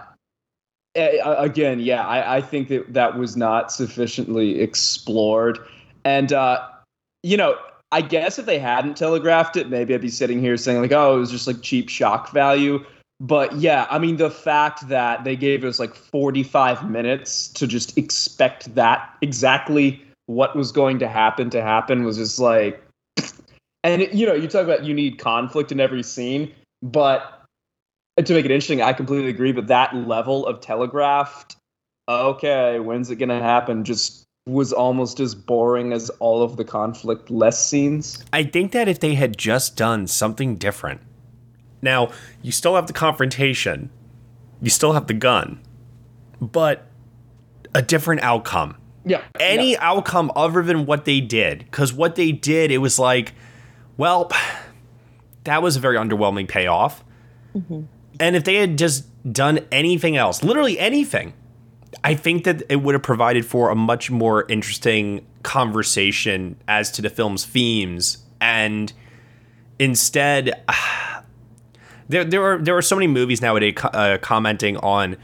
[0.96, 5.60] again, yeah, I, I think that that was not sufficiently explored.
[6.04, 6.68] And uh,
[7.24, 7.58] you know,
[7.92, 11.16] I guess if they hadn't telegraphed it, maybe I'd be sitting here saying like, oh,
[11.16, 12.84] it was just like cheap shock value.
[13.20, 17.96] But yeah, I mean, the fact that they gave us like 45 minutes to just
[17.98, 22.82] expect that exactly what was going to happen to happen was just like,
[23.84, 27.44] and it, you know, you talk about you need conflict in every scene, but
[28.18, 29.52] to make it interesting, I completely agree.
[29.52, 31.56] But that level of telegraphed,
[32.10, 33.84] okay, when's it going to happen?
[33.84, 38.24] Just was almost as boring as all of the conflict less scenes.
[38.34, 41.02] I think that if they had just done something different,
[41.82, 43.92] now you still have the confrontation,
[44.62, 45.60] you still have the gun,
[46.40, 46.88] but
[47.74, 48.76] a different outcome.
[49.06, 49.22] Yeah.
[49.40, 51.60] Any outcome other than what they did.
[51.60, 53.34] Because what they did, it was like,
[54.02, 54.32] well,
[55.44, 57.04] that was a very underwhelming payoff.
[58.20, 61.34] And if they had just done anything else, literally anything,
[62.04, 67.04] I think that it would have provided for a much more interesting conversation as to
[67.04, 68.26] the film's themes.
[68.40, 68.92] And
[69.78, 70.64] instead,
[72.10, 75.16] there there are there are so many movies nowadays uh, commenting on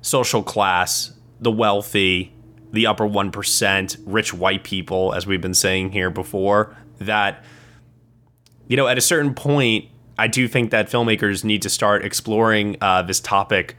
[0.00, 2.32] social class, the wealthy,
[2.72, 6.76] the upper one percent, rich white people, as we've been saying here before.
[6.98, 7.44] That
[8.68, 9.86] you know, at a certain point,
[10.18, 13.76] I do think that filmmakers need to start exploring uh, this topic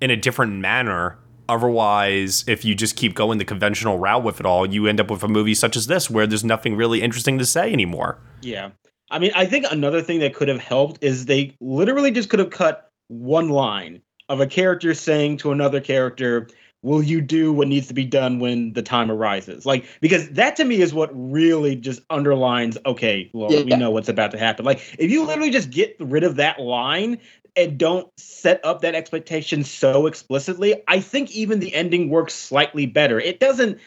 [0.00, 1.18] in a different manner
[1.48, 5.10] Otherwise, if you just keep going the conventional route with it all, you end up
[5.10, 8.18] with a movie such as this where there's nothing really interesting to say anymore.
[8.42, 8.70] Yeah.
[9.10, 12.40] I mean, I think another thing that could have helped is they literally just could
[12.40, 16.48] have cut one line of a character saying to another character,
[16.82, 19.66] Will you do what needs to be done when the time arises?
[19.66, 23.62] Like, because that to me is what really just underlines, okay, well, yeah.
[23.62, 24.64] we know what's about to happen.
[24.64, 27.18] Like, if you literally just get rid of that line,
[27.58, 32.86] and don't set up that expectation so explicitly, I think even the ending works slightly
[32.86, 33.18] better.
[33.18, 33.78] It doesn't.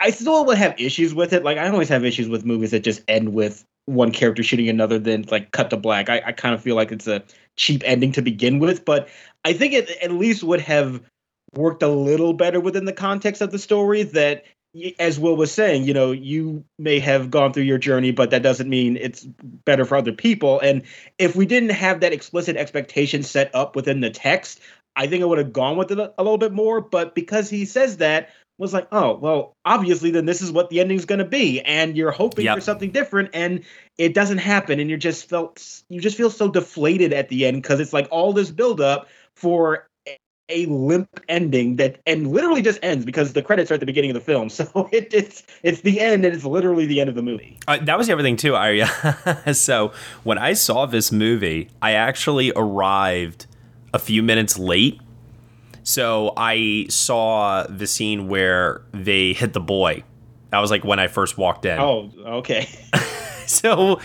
[0.00, 1.44] I still would have issues with it.
[1.44, 4.98] Like I always have issues with movies that just end with one character shooting another,
[4.98, 6.08] then like cut to black.
[6.08, 7.22] I, I kind of feel like it's a
[7.56, 9.08] cheap ending to begin with, but
[9.44, 11.02] I think it at least would have
[11.54, 14.44] worked a little better within the context of the story that
[15.00, 18.42] as Will was saying, you know, you may have gone through your journey, but that
[18.42, 19.24] doesn't mean it's
[19.64, 20.60] better for other people.
[20.60, 20.82] And
[21.18, 24.60] if we didn't have that explicit expectation set up within the text,
[24.94, 26.80] I think I would have gone with it a, a little bit more.
[26.80, 28.30] But because he says that,
[28.60, 31.96] was like, oh, well, obviously, then this is what the ending's going to be, and
[31.96, 32.56] you're hoping yep.
[32.56, 33.64] for something different, and
[33.96, 37.62] it doesn't happen, and you're just felt you just feel so deflated at the end
[37.62, 39.88] because it's like all this buildup for
[40.50, 44.10] a limp ending that and literally just ends because the credits are at the beginning
[44.10, 44.48] of the film.
[44.60, 47.58] So it, it's it's the end and it's literally the end of the movie.
[47.66, 48.54] Uh, that was everything too.
[48.54, 48.84] I
[49.52, 49.92] so
[50.22, 53.46] when I saw this movie, I actually arrived
[53.94, 55.00] a few minutes late.
[55.82, 60.04] So I saw the scene where they hit the boy.
[60.50, 61.78] That was like when I first walked in.
[61.78, 62.68] Oh, okay.
[63.60, 64.00] so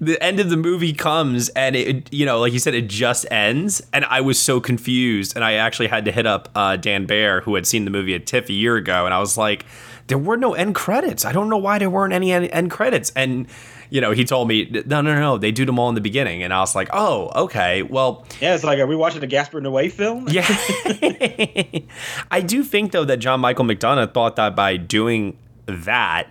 [0.00, 3.26] the end of the movie comes and it you know like you said it just
[3.30, 7.06] ends and i was so confused and i actually had to hit up uh, dan
[7.06, 9.64] Baer, who had seen the movie at tiff a year ago and i was like
[10.08, 13.46] there were no end credits i don't know why there weren't any end credits and
[13.90, 16.42] you know, he told me, no, no, no, they do them all in the beginning.
[16.42, 17.82] And I was like, oh, okay.
[17.82, 20.28] Well, yeah, it's like, are we watching a Gaspar Noé film?
[20.28, 20.46] yeah.
[22.30, 26.28] I do think, though, that John Michael McDonagh thought that by doing that,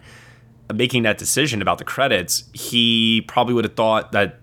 [0.74, 4.39] making that decision about the credits, he probably would have thought that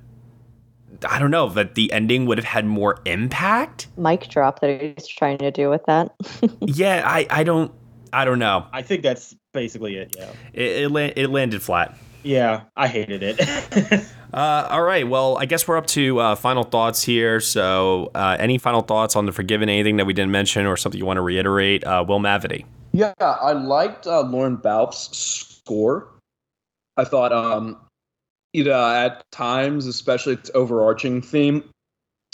[1.08, 3.88] I don't know that the ending would have had more impact.
[3.96, 6.14] Mic drop that he's trying to do with that.
[6.60, 7.72] yeah, I I don't
[8.12, 8.66] I don't know.
[8.72, 10.14] I think that's basically it.
[10.16, 11.96] Yeah, it it, it landed flat.
[12.22, 13.38] Yeah, I hated it.
[14.32, 17.38] uh, all right, well, I guess we're up to uh, final thoughts here.
[17.38, 19.68] So, uh, any final thoughts on the Forgiven?
[19.68, 21.84] Anything that we didn't mention, or something you want to reiterate?
[21.84, 22.64] Uh, Will Mavity.
[22.92, 26.08] Yeah, I liked uh, Lorne Balfe's score.
[26.96, 27.76] I thought um,
[28.52, 31.64] it uh, at times, especially its overarching theme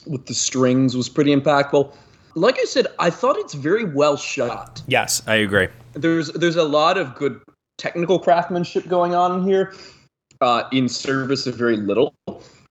[0.06, 1.94] with the strings, was pretty impactful.
[2.34, 4.82] Like I said, I thought it's very well shot.
[4.86, 5.68] Yes, I agree.
[5.94, 7.40] There's there's a lot of good
[7.78, 9.74] technical craftsmanship going on here,
[10.40, 12.14] uh, in service of very little.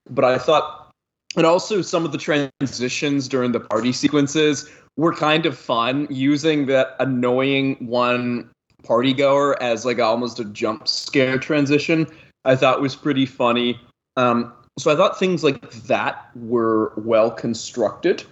[0.10, 0.92] But I thought,
[1.36, 6.66] and also some of the transitions during the party sequences were kind of fun, using
[6.68, 8.50] that annoying one
[8.84, 12.08] party goer as like almost a jump scare transition.
[12.46, 13.80] I thought was pretty funny.
[14.18, 18.24] Um, so I thought things like that were well constructed.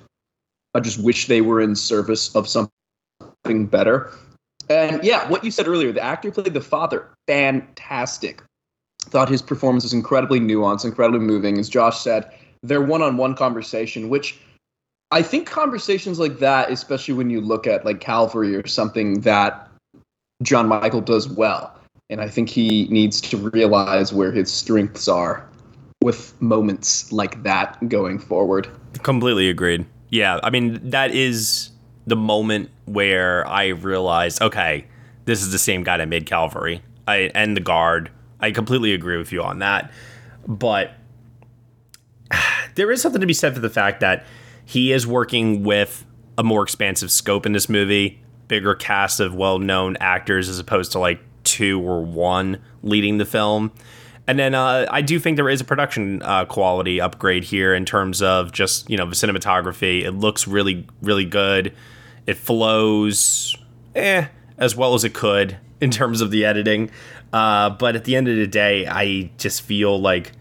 [0.73, 4.11] I just wish they were in service of something better.
[4.69, 7.09] And yeah, what you said earlier, the actor played the father.
[7.27, 8.43] Fantastic.
[9.01, 11.57] Thought his performance was incredibly nuanced, incredibly moving.
[11.57, 12.31] As Josh said,
[12.63, 14.39] their one on one conversation, which
[15.11, 19.66] I think conversations like that, especially when you look at like Calvary or something that
[20.43, 21.73] John Michael does well.
[22.09, 25.47] And I think he needs to realize where his strengths are
[26.01, 28.69] with moments like that going forward.
[29.03, 29.85] Completely agreed.
[30.09, 31.71] Yeah, I mean, that is
[32.05, 34.85] the moment where I realized, okay,
[35.25, 38.09] this is the same guy that made Calvary I, and The Guard.
[38.39, 39.91] I completely agree with you on that.
[40.47, 40.93] But
[42.75, 44.25] there is something to be said for the fact that
[44.63, 46.05] he is working with
[46.37, 50.91] a more expansive scope in this movie bigger cast of well known actors as opposed
[50.93, 53.71] to like two or one leading the film.
[54.27, 57.85] And then uh, I do think there is a production uh, quality upgrade here in
[57.85, 60.03] terms of just you know the cinematography.
[60.03, 61.73] It looks really really good.
[62.25, 63.55] It flows
[63.95, 64.27] eh
[64.57, 66.91] as well as it could in terms of the editing.
[67.31, 70.31] Uh, but at the end of the day, I just feel like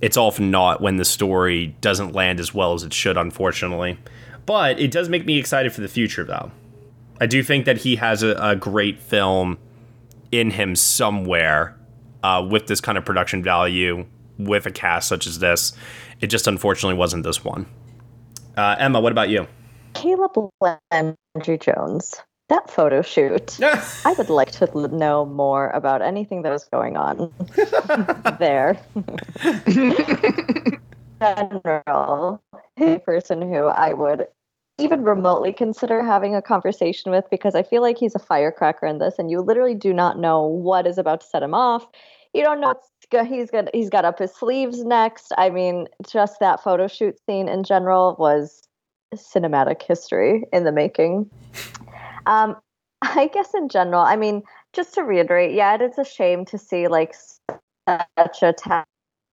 [0.00, 3.98] it's often not when the story doesn't land as well as it should, unfortunately.
[4.46, 6.50] But it does make me excited for the future, though.
[7.20, 9.58] I do think that he has a, a great film
[10.30, 11.76] in him somewhere
[12.22, 14.06] uh, with this kind of production value,
[14.38, 15.72] with a cast such as this.
[16.20, 17.66] It just unfortunately wasn't this one.
[18.56, 19.46] Uh, Ema, what about you?
[19.94, 22.20] Caleb Landry Jones.
[22.48, 23.58] That photo shoot.
[23.62, 27.32] I would like to know more about anything that was going on
[28.38, 28.80] there.
[31.20, 32.42] general,
[32.78, 34.28] a person who I would
[34.78, 38.98] even remotely consider having a conversation with because I feel like he's a firecracker in
[38.98, 41.86] this, and you literally do not know what is about to set him off.
[42.32, 42.74] You don't know
[43.26, 45.32] he's got he's got up his sleeves next.
[45.36, 48.62] I mean, just that photo shoot scene in general was
[49.14, 51.30] cinematic history in the making.
[52.26, 52.56] Um,
[53.02, 56.58] I guess in general, I mean, just to reiterate, yeah, it is a shame to
[56.58, 57.14] see like
[57.88, 58.84] such a ta-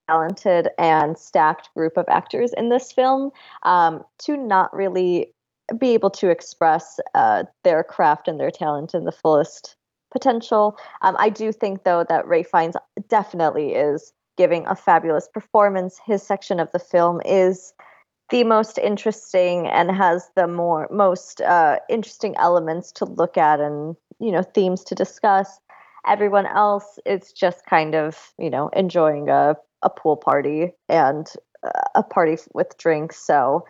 [0.08, 3.32] talented and stacked group of actors in this film
[3.64, 5.34] um, to not really
[5.78, 9.76] be able to express uh, their craft and their talent in the fullest
[10.12, 10.78] potential.
[11.02, 12.76] Um, I do think, though, that Ray Fiennes
[13.10, 16.00] definitely is giving a fabulous performance.
[16.06, 17.74] His section of the film is
[18.30, 23.96] the most interesting and has the more most uh, interesting elements to look at and
[24.20, 25.60] you know themes to discuss.
[26.08, 31.32] Everyone else is just kind of you know enjoying a a pool party and
[31.64, 33.18] uh, a party with drinks.
[33.18, 33.66] So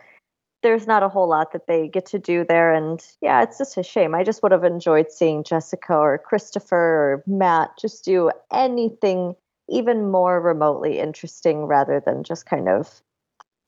[0.66, 2.74] there's not a whole lot that they get to do there.
[2.74, 4.16] And yeah, it's just a shame.
[4.16, 9.36] I just would have enjoyed seeing Jessica or Christopher or Matt just do anything
[9.68, 13.00] even more remotely interesting rather than just kind of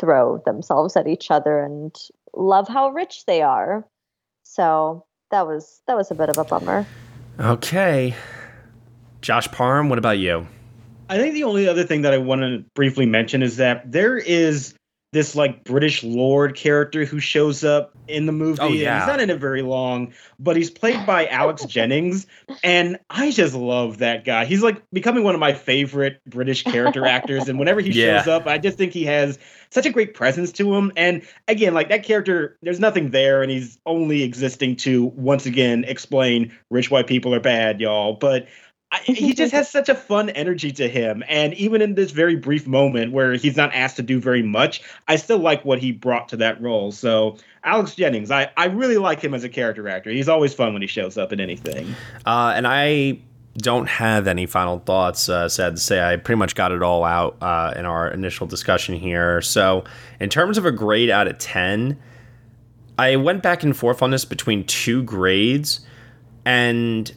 [0.00, 1.94] throw themselves at each other and
[2.34, 3.86] love how rich they are.
[4.42, 6.84] So that was that was a bit of a bummer.
[7.38, 8.16] Okay.
[9.22, 10.48] Josh Parham, what about you?
[11.08, 14.18] I think the only other thing that I want to briefly mention is that there
[14.18, 14.74] is
[15.12, 18.58] this like British lord character who shows up in the movie.
[18.60, 18.98] Oh, yeah.
[18.98, 22.26] He's not in it very long, but he's played by Alex Jennings.
[22.62, 24.44] And I just love that guy.
[24.44, 27.48] He's like becoming one of my favorite British character actors.
[27.48, 28.18] And whenever he Yeah.
[28.18, 29.38] shows up, I just think he has
[29.70, 30.92] such a great presence to him.
[30.96, 35.84] And again, like that character, there's nothing there, and he's only existing to once again
[35.84, 38.14] explain rich white people are bad, y'all.
[38.14, 38.46] But
[38.90, 41.22] I, he just has such a fun energy to him.
[41.28, 44.82] And even in this very brief moment where he's not asked to do very much,
[45.08, 46.90] I still like what he brought to that role.
[46.90, 50.10] So, Alex Jennings, I, I really like him as a character actor.
[50.10, 51.94] He's always fun when he shows up in anything.
[52.24, 53.18] Uh, and I
[53.58, 55.28] don't have any final thoughts.
[55.28, 58.46] Uh, sad to say, I pretty much got it all out uh, in our initial
[58.46, 59.42] discussion here.
[59.42, 59.84] So,
[60.18, 61.98] in terms of a grade out of 10,
[62.98, 65.80] I went back and forth on this between two grades.
[66.46, 67.12] And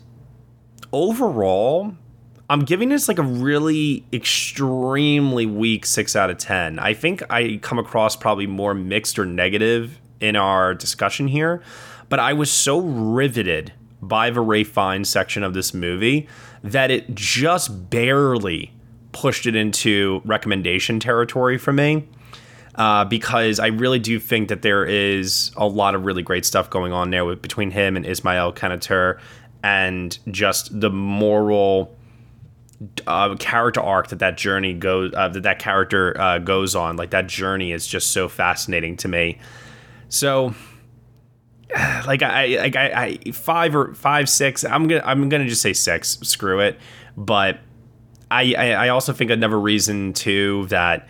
[0.94, 1.96] overall,
[2.50, 6.80] I'm giving this like a really extremely weak 6 out of 10.
[6.80, 11.62] I think I come across probably more mixed or negative in our discussion here,
[12.10, 16.28] but I was so riveted by the Ray Fiennes section of this movie
[16.64, 18.74] that it just barely
[19.12, 22.08] pushed it into recommendation territory for me.
[22.76, 26.70] Uh, because I really do think that there is a lot of really great stuff
[26.70, 29.20] going on there with, between him and Ismael Kanater
[29.64, 31.96] and just the moral
[33.06, 36.96] uh, character arc that that journey goes uh, that that character uh, goes on.
[36.96, 39.38] Like that journey is just so fascinating to me.
[40.10, 40.56] So
[42.06, 45.74] like I like I, I five or five six I'm gonna I'm gonna just say
[45.74, 46.18] six.
[46.24, 46.80] Screw it.
[47.16, 47.60] But
[48.30, 51.08] I I, I also think another reason too that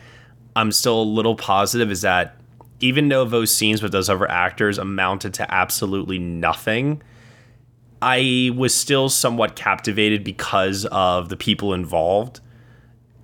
[0.56, 2.36] I'm still a little positive is that
[2.82, 7.02] even though those scenes with those other actors amounted to absolutely nothing
[8.02, 12.40] I was still somewhat captivated because of the people involved.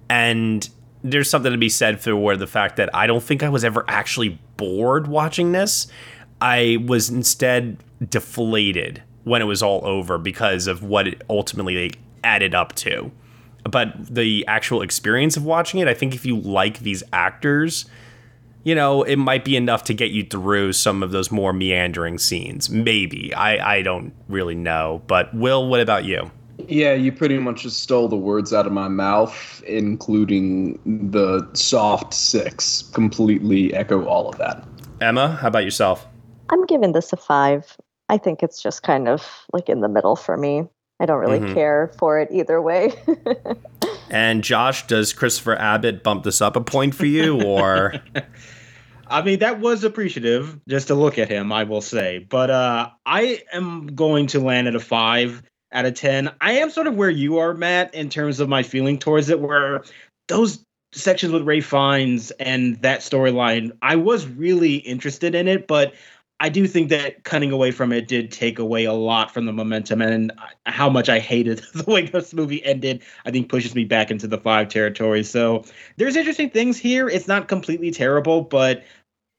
[0.09, 0.67] And
[1.03, 3.63] there's something to be said for where the fact that I don't think I was
[3.63, 5.87] ever actually bored watching this.
[6.41, 7.77] I was instead
[8.09, 11.91] deflated when it was all over because of what it ultimately
[12.23, 13.11] added up to.
[13.63, 17.85] But the actual experience of watching it, I think if you like these actors,
[18.67, 22.17] you know, it might be enough to get you through some of those more meandering
[22.17, 22.69] scenes.
[22.69, 23.33] Maybe.
[23.33, 25.01] I, I don't really know.
[25.07, 26.29] But, Will, what about you?
[26.67, 30.77] Yeah, you pretty much just stole the words out of my mouth, including
[31.09, 32.81] the soft six.
[32.93, 34.67] Completely echo all of that.
[35.01, 36.05] Ema, how about yourself?
[36.49, 37.77] I'm giving this a five.
[38.09, 40.65] I think it's just kind of like in the middle for me.
[40.99, 41.53] I don't really Mhm.
[41.53, 42.91] care for it either way.
[44.09, 47.95] And Josh, does Christopher Abbott bump this up a point for you, or
[49.09, 52.19] I mean, that was appreciative just to look at him, I will say.
[52.19, 56.31] But uh, I am going to land at a five out of 10.
[56.41, 59.39] I am sort of where you are, Matt, in terms of my feeling towards it,
[59.39, 59.83] where
[60.27, 65.93] those sections with Ray Fiennes and that storyline, I was really interested in it, but
[66.39, 69.53] I do think that cutting away from it did take away a lot from the
[69.53, 70.31] momentum and
[70.65, 73.01] how much I hated the way this movie ended.
[73.25, 75.23] I think pushes me back into the five territory.
[75.23, 75.65] So
[75.97, 77.09] there's interesting things here.
[77.09, 78.83] It's not completely terrible, but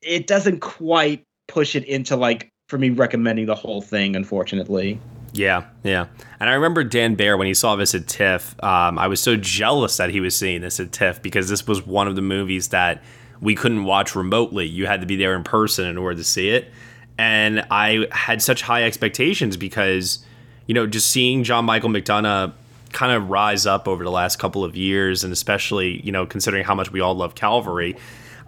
[0.03, 5.01] it doesn't quite push it into like for me recommending the whole thing, unfortunately.
[5.32, 6.07] Yeah, yeah.
[6.40, 8.62] And I remember Dan Baer when he saw this at TIFF.
[8.62, 11.86] Um, I was so jealous that he was seeing this at TIFF because this was
[11.86, 13.03] one of the movies that
[13.40, 14.66] we couldn't watch remotely.
[14.66, 16.72] You had to be there in person in order to see it.
[17.18, 20.24] And I had such high expectations because,
[20.66, 22.52] you know, just seeing John Michael McDonagh
[22.92, 26.64] kind of rise up over the last couple of years, and especially, you know, considering
[26.64, 27.96] how much we all love Calvary,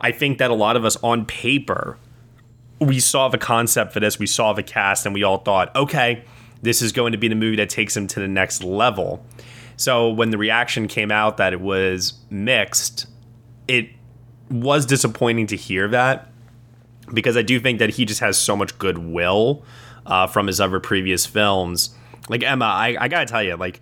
[0.01, 1.99] I think that a lot of us on paper,
[2.79, 6.25] we saw the concept for this, we saw the cast, and we all thought, okay,
[6.63, 9.25] this is going to be the movie that takes him to the next level.
[9.77, 13.07] So when the reaction came out that it was mixed,
[13.67, 13.91] it
[14.51, 16.30] was disappointing to hear that
[17.13, 19.65] because I do think that he just has so much goodwill
[20.07, 21.91] uh, from his other previous films.
[22.29, 23.81] Like Ema, I, I gotta tell you, like,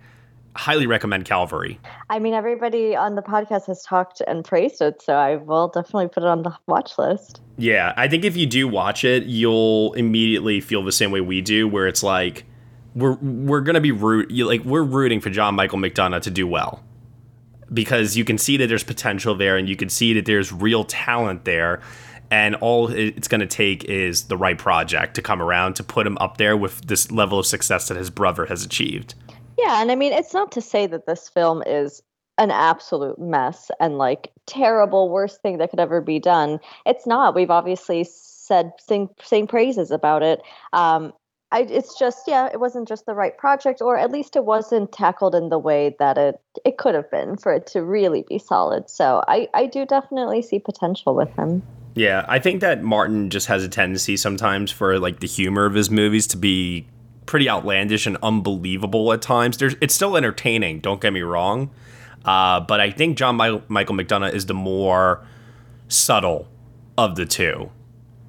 [0.55, 1.79] highly recommend Calvary.
[2.09, 6.07] I mean, everybody on the podcast has talked and praised it, so I will definitely
[6.07, 7.41] put it on the watch list.
[7.57, 11.41] Yeah, I think if you do watch it, you'll immediately feel the same way we
[11.41, 12.45] do, where it's like
[12.95, 16.83] we're we're gonna be root like we're rooting for John Michael McDonagh to do well
[17.71, 20.83] because you can see that there's potential there, and you can see that there's real
[20.83, 21.81] talent there
[22.31, 26.05] and all it's going to take is the right project to come around to put
[26.05, 29.15] him up there with this level of success that his brother has achieved.
[29.57, 32.01] Yeah, and I mean, it's not to say that this film is
[32.37, 36.59] an absolute mess and like terrible, worst thing that could ever be done.
[36.85, 37.35] It's not.
[37.35, 40.41] We've obviously said sing sing praises about it.
[40.71, 41.13] Um,
[41.51, 44.91] I, it's just yeah, it wasn't just the right project, or at least it wasn't
[44.91, 48.39] tackled in the way that it it could have been for it to really be
[48.39, 48.89] solid.
[48.89, 51.63] So I I do definitely see potential with him.
[51.99, 55.73] Yeah, I think that Martin just has a tendency sometimes for like the humor of
[55.73, 56.87] his movies to be
[57.25, 59.57] pretty outlandish and unbelievable at times.
[59.57, 61.71] There's it's still entertaining, don't get me wrong.
[62.23, 65.27] Uh, but I think John Michael McDonagh is the more
[65.89, 66.47] subtle
[66.97, 67.69] of the two.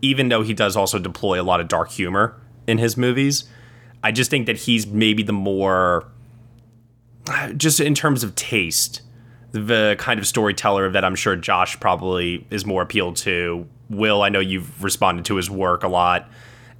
[0.02, 3.44] Even though he does also deploy a lot of dark humor in his movies,
[4.02, 6.08] I just think that he's maybe the more
[7.56, 9.02] just in terms of taste
[9.52, 13.66] the kind of storyteller that I'm sure Josh probably is more appealed to.
[13.88, 16.30] Will, I know you've responded to his work a lot.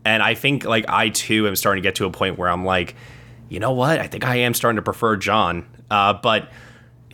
[0.05, 2.65] And I think like I too am starting to get to a point where I'm
[2.65, 2.95] like,
[3.49, 3.99] you know what?
[3.99, 5.67] I think I am starting to prefer John.
[5.91, 6.51] Uh, but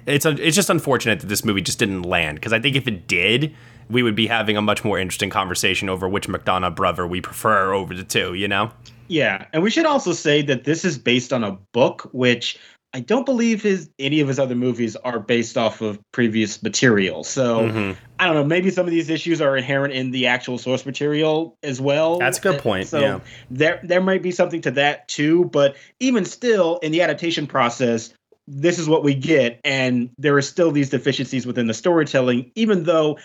[0.06, 3.08] it's it's just unfortunate that this movie just didn't land because I think if it
[3.08, 3.54] did,
[3.90, 7.72] we would be having a much more interesting conversation over which McDonagh brother we prefer
[7.72, 8.34] over the two.
[8.34, 8.70] You know?
[9.08, 12.58] Yeah, and we should also say that this is based on a book, which
[12.92, 17.24] I don't believe his any of his other movies are based off of previous material.
[17.24, 17.92] So mm-hmm.
[18.18, 18.44] I don't know.
[18.44, 22.18] Maybe some of these issues are inherent in the actual source material as well.
[22.18, 22.88] That's a good point.
[22.88, 23.20] So yeah.
[23.50, 25.44] there there might be something to that too.
[25.46, 28.14] But even still, in the adaptation process,
[28.48, 32.50] this is what we get, and there are still these deficiencies within the storytelling.
[32.54, 33.18] Even though,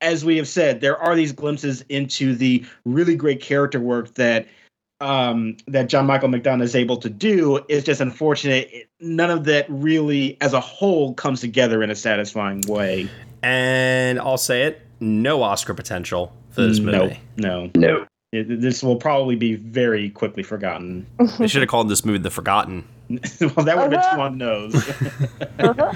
[0.00, 4.46] as we have said, there are these glimpses into the really great character work that
[5.00, 8.88] um, that John Michael McDonagh is able to do is just unfortunate.
[9.00, 13.08] None of that really, as a whole, comes together in a satisfying way.
[13.42, 17.20] And I'll say it: no Oscar potential for this movie.
[17.36, 18.06] No, no, no.
[18.32, 21.06] It, this will probably be very quickly forgotten.
[21.38, 22.84] they should have called this movie "The Forgotten."
[23.40, 24.10] well, that would have uh-huh.
[24.10, 24.74] been one nose.
[25.58, 25.92] uh-huh.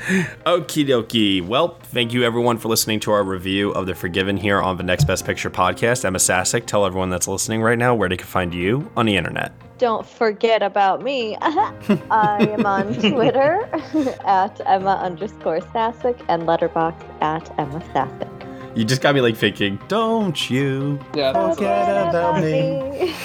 [0.46, 1.46] Okie dokie.
[1.46, 4.82] Well, thank you everyone for listening to our review of The Forgiven here on the
[4.82, 6.04] Next Best Picture podcast.
[6.04, 9.16] Ema Sasic, tell everyone that's listening right now where they can find you on the
[9.16, 9.52] internet.
[9.78, 11.36] Don't forget about me.
[11.40, 13.68] I am on Twitter
[14.26, 18.39] at Ema underscore Sasic and Letterboxd at Ema Sasic.
[18.74, 23.12] You just got me like thinking, don't you yeah, forget about me.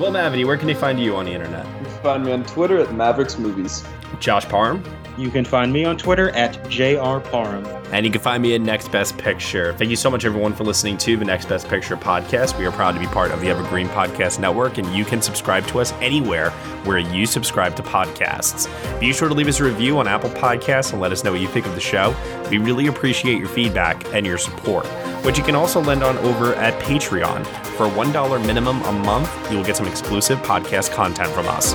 [0.00, 1.64] well, Mavity, where can they find you on the internet?
[1.64, 3.84] You can find me on Twitter at Mavericks Movies.
[4.18, 4.82] Josh Parham.
[5.16, 7.64] You can find me on Twitter at jrparham.
[7.92, 9.72] And you can find me at Next Best Picture.
[9.74, 12.58] Thank you so much, everyone, for listening to the Next Best Picture podcast.
[12.58, 15.64] We are proud to be part of the Evergreen Podcast Network, and you can subscribe
[15.68, 16.50] to us anywhere
[16.82, 18.68] where you subscribe to podcasts.
[18.98, 21.40] Be sure to leave us a review on Apple Podcasts and let us know what
[21.40, 22.12] you think of the show.
[22.50, 24.86] We really appreciate your feedback and your support,
[25.24, 27.46] which you can also lend on over at Patreon.
[27.76, 31.74] For $1 minimum a month, you will get some exclusive podcast content from us.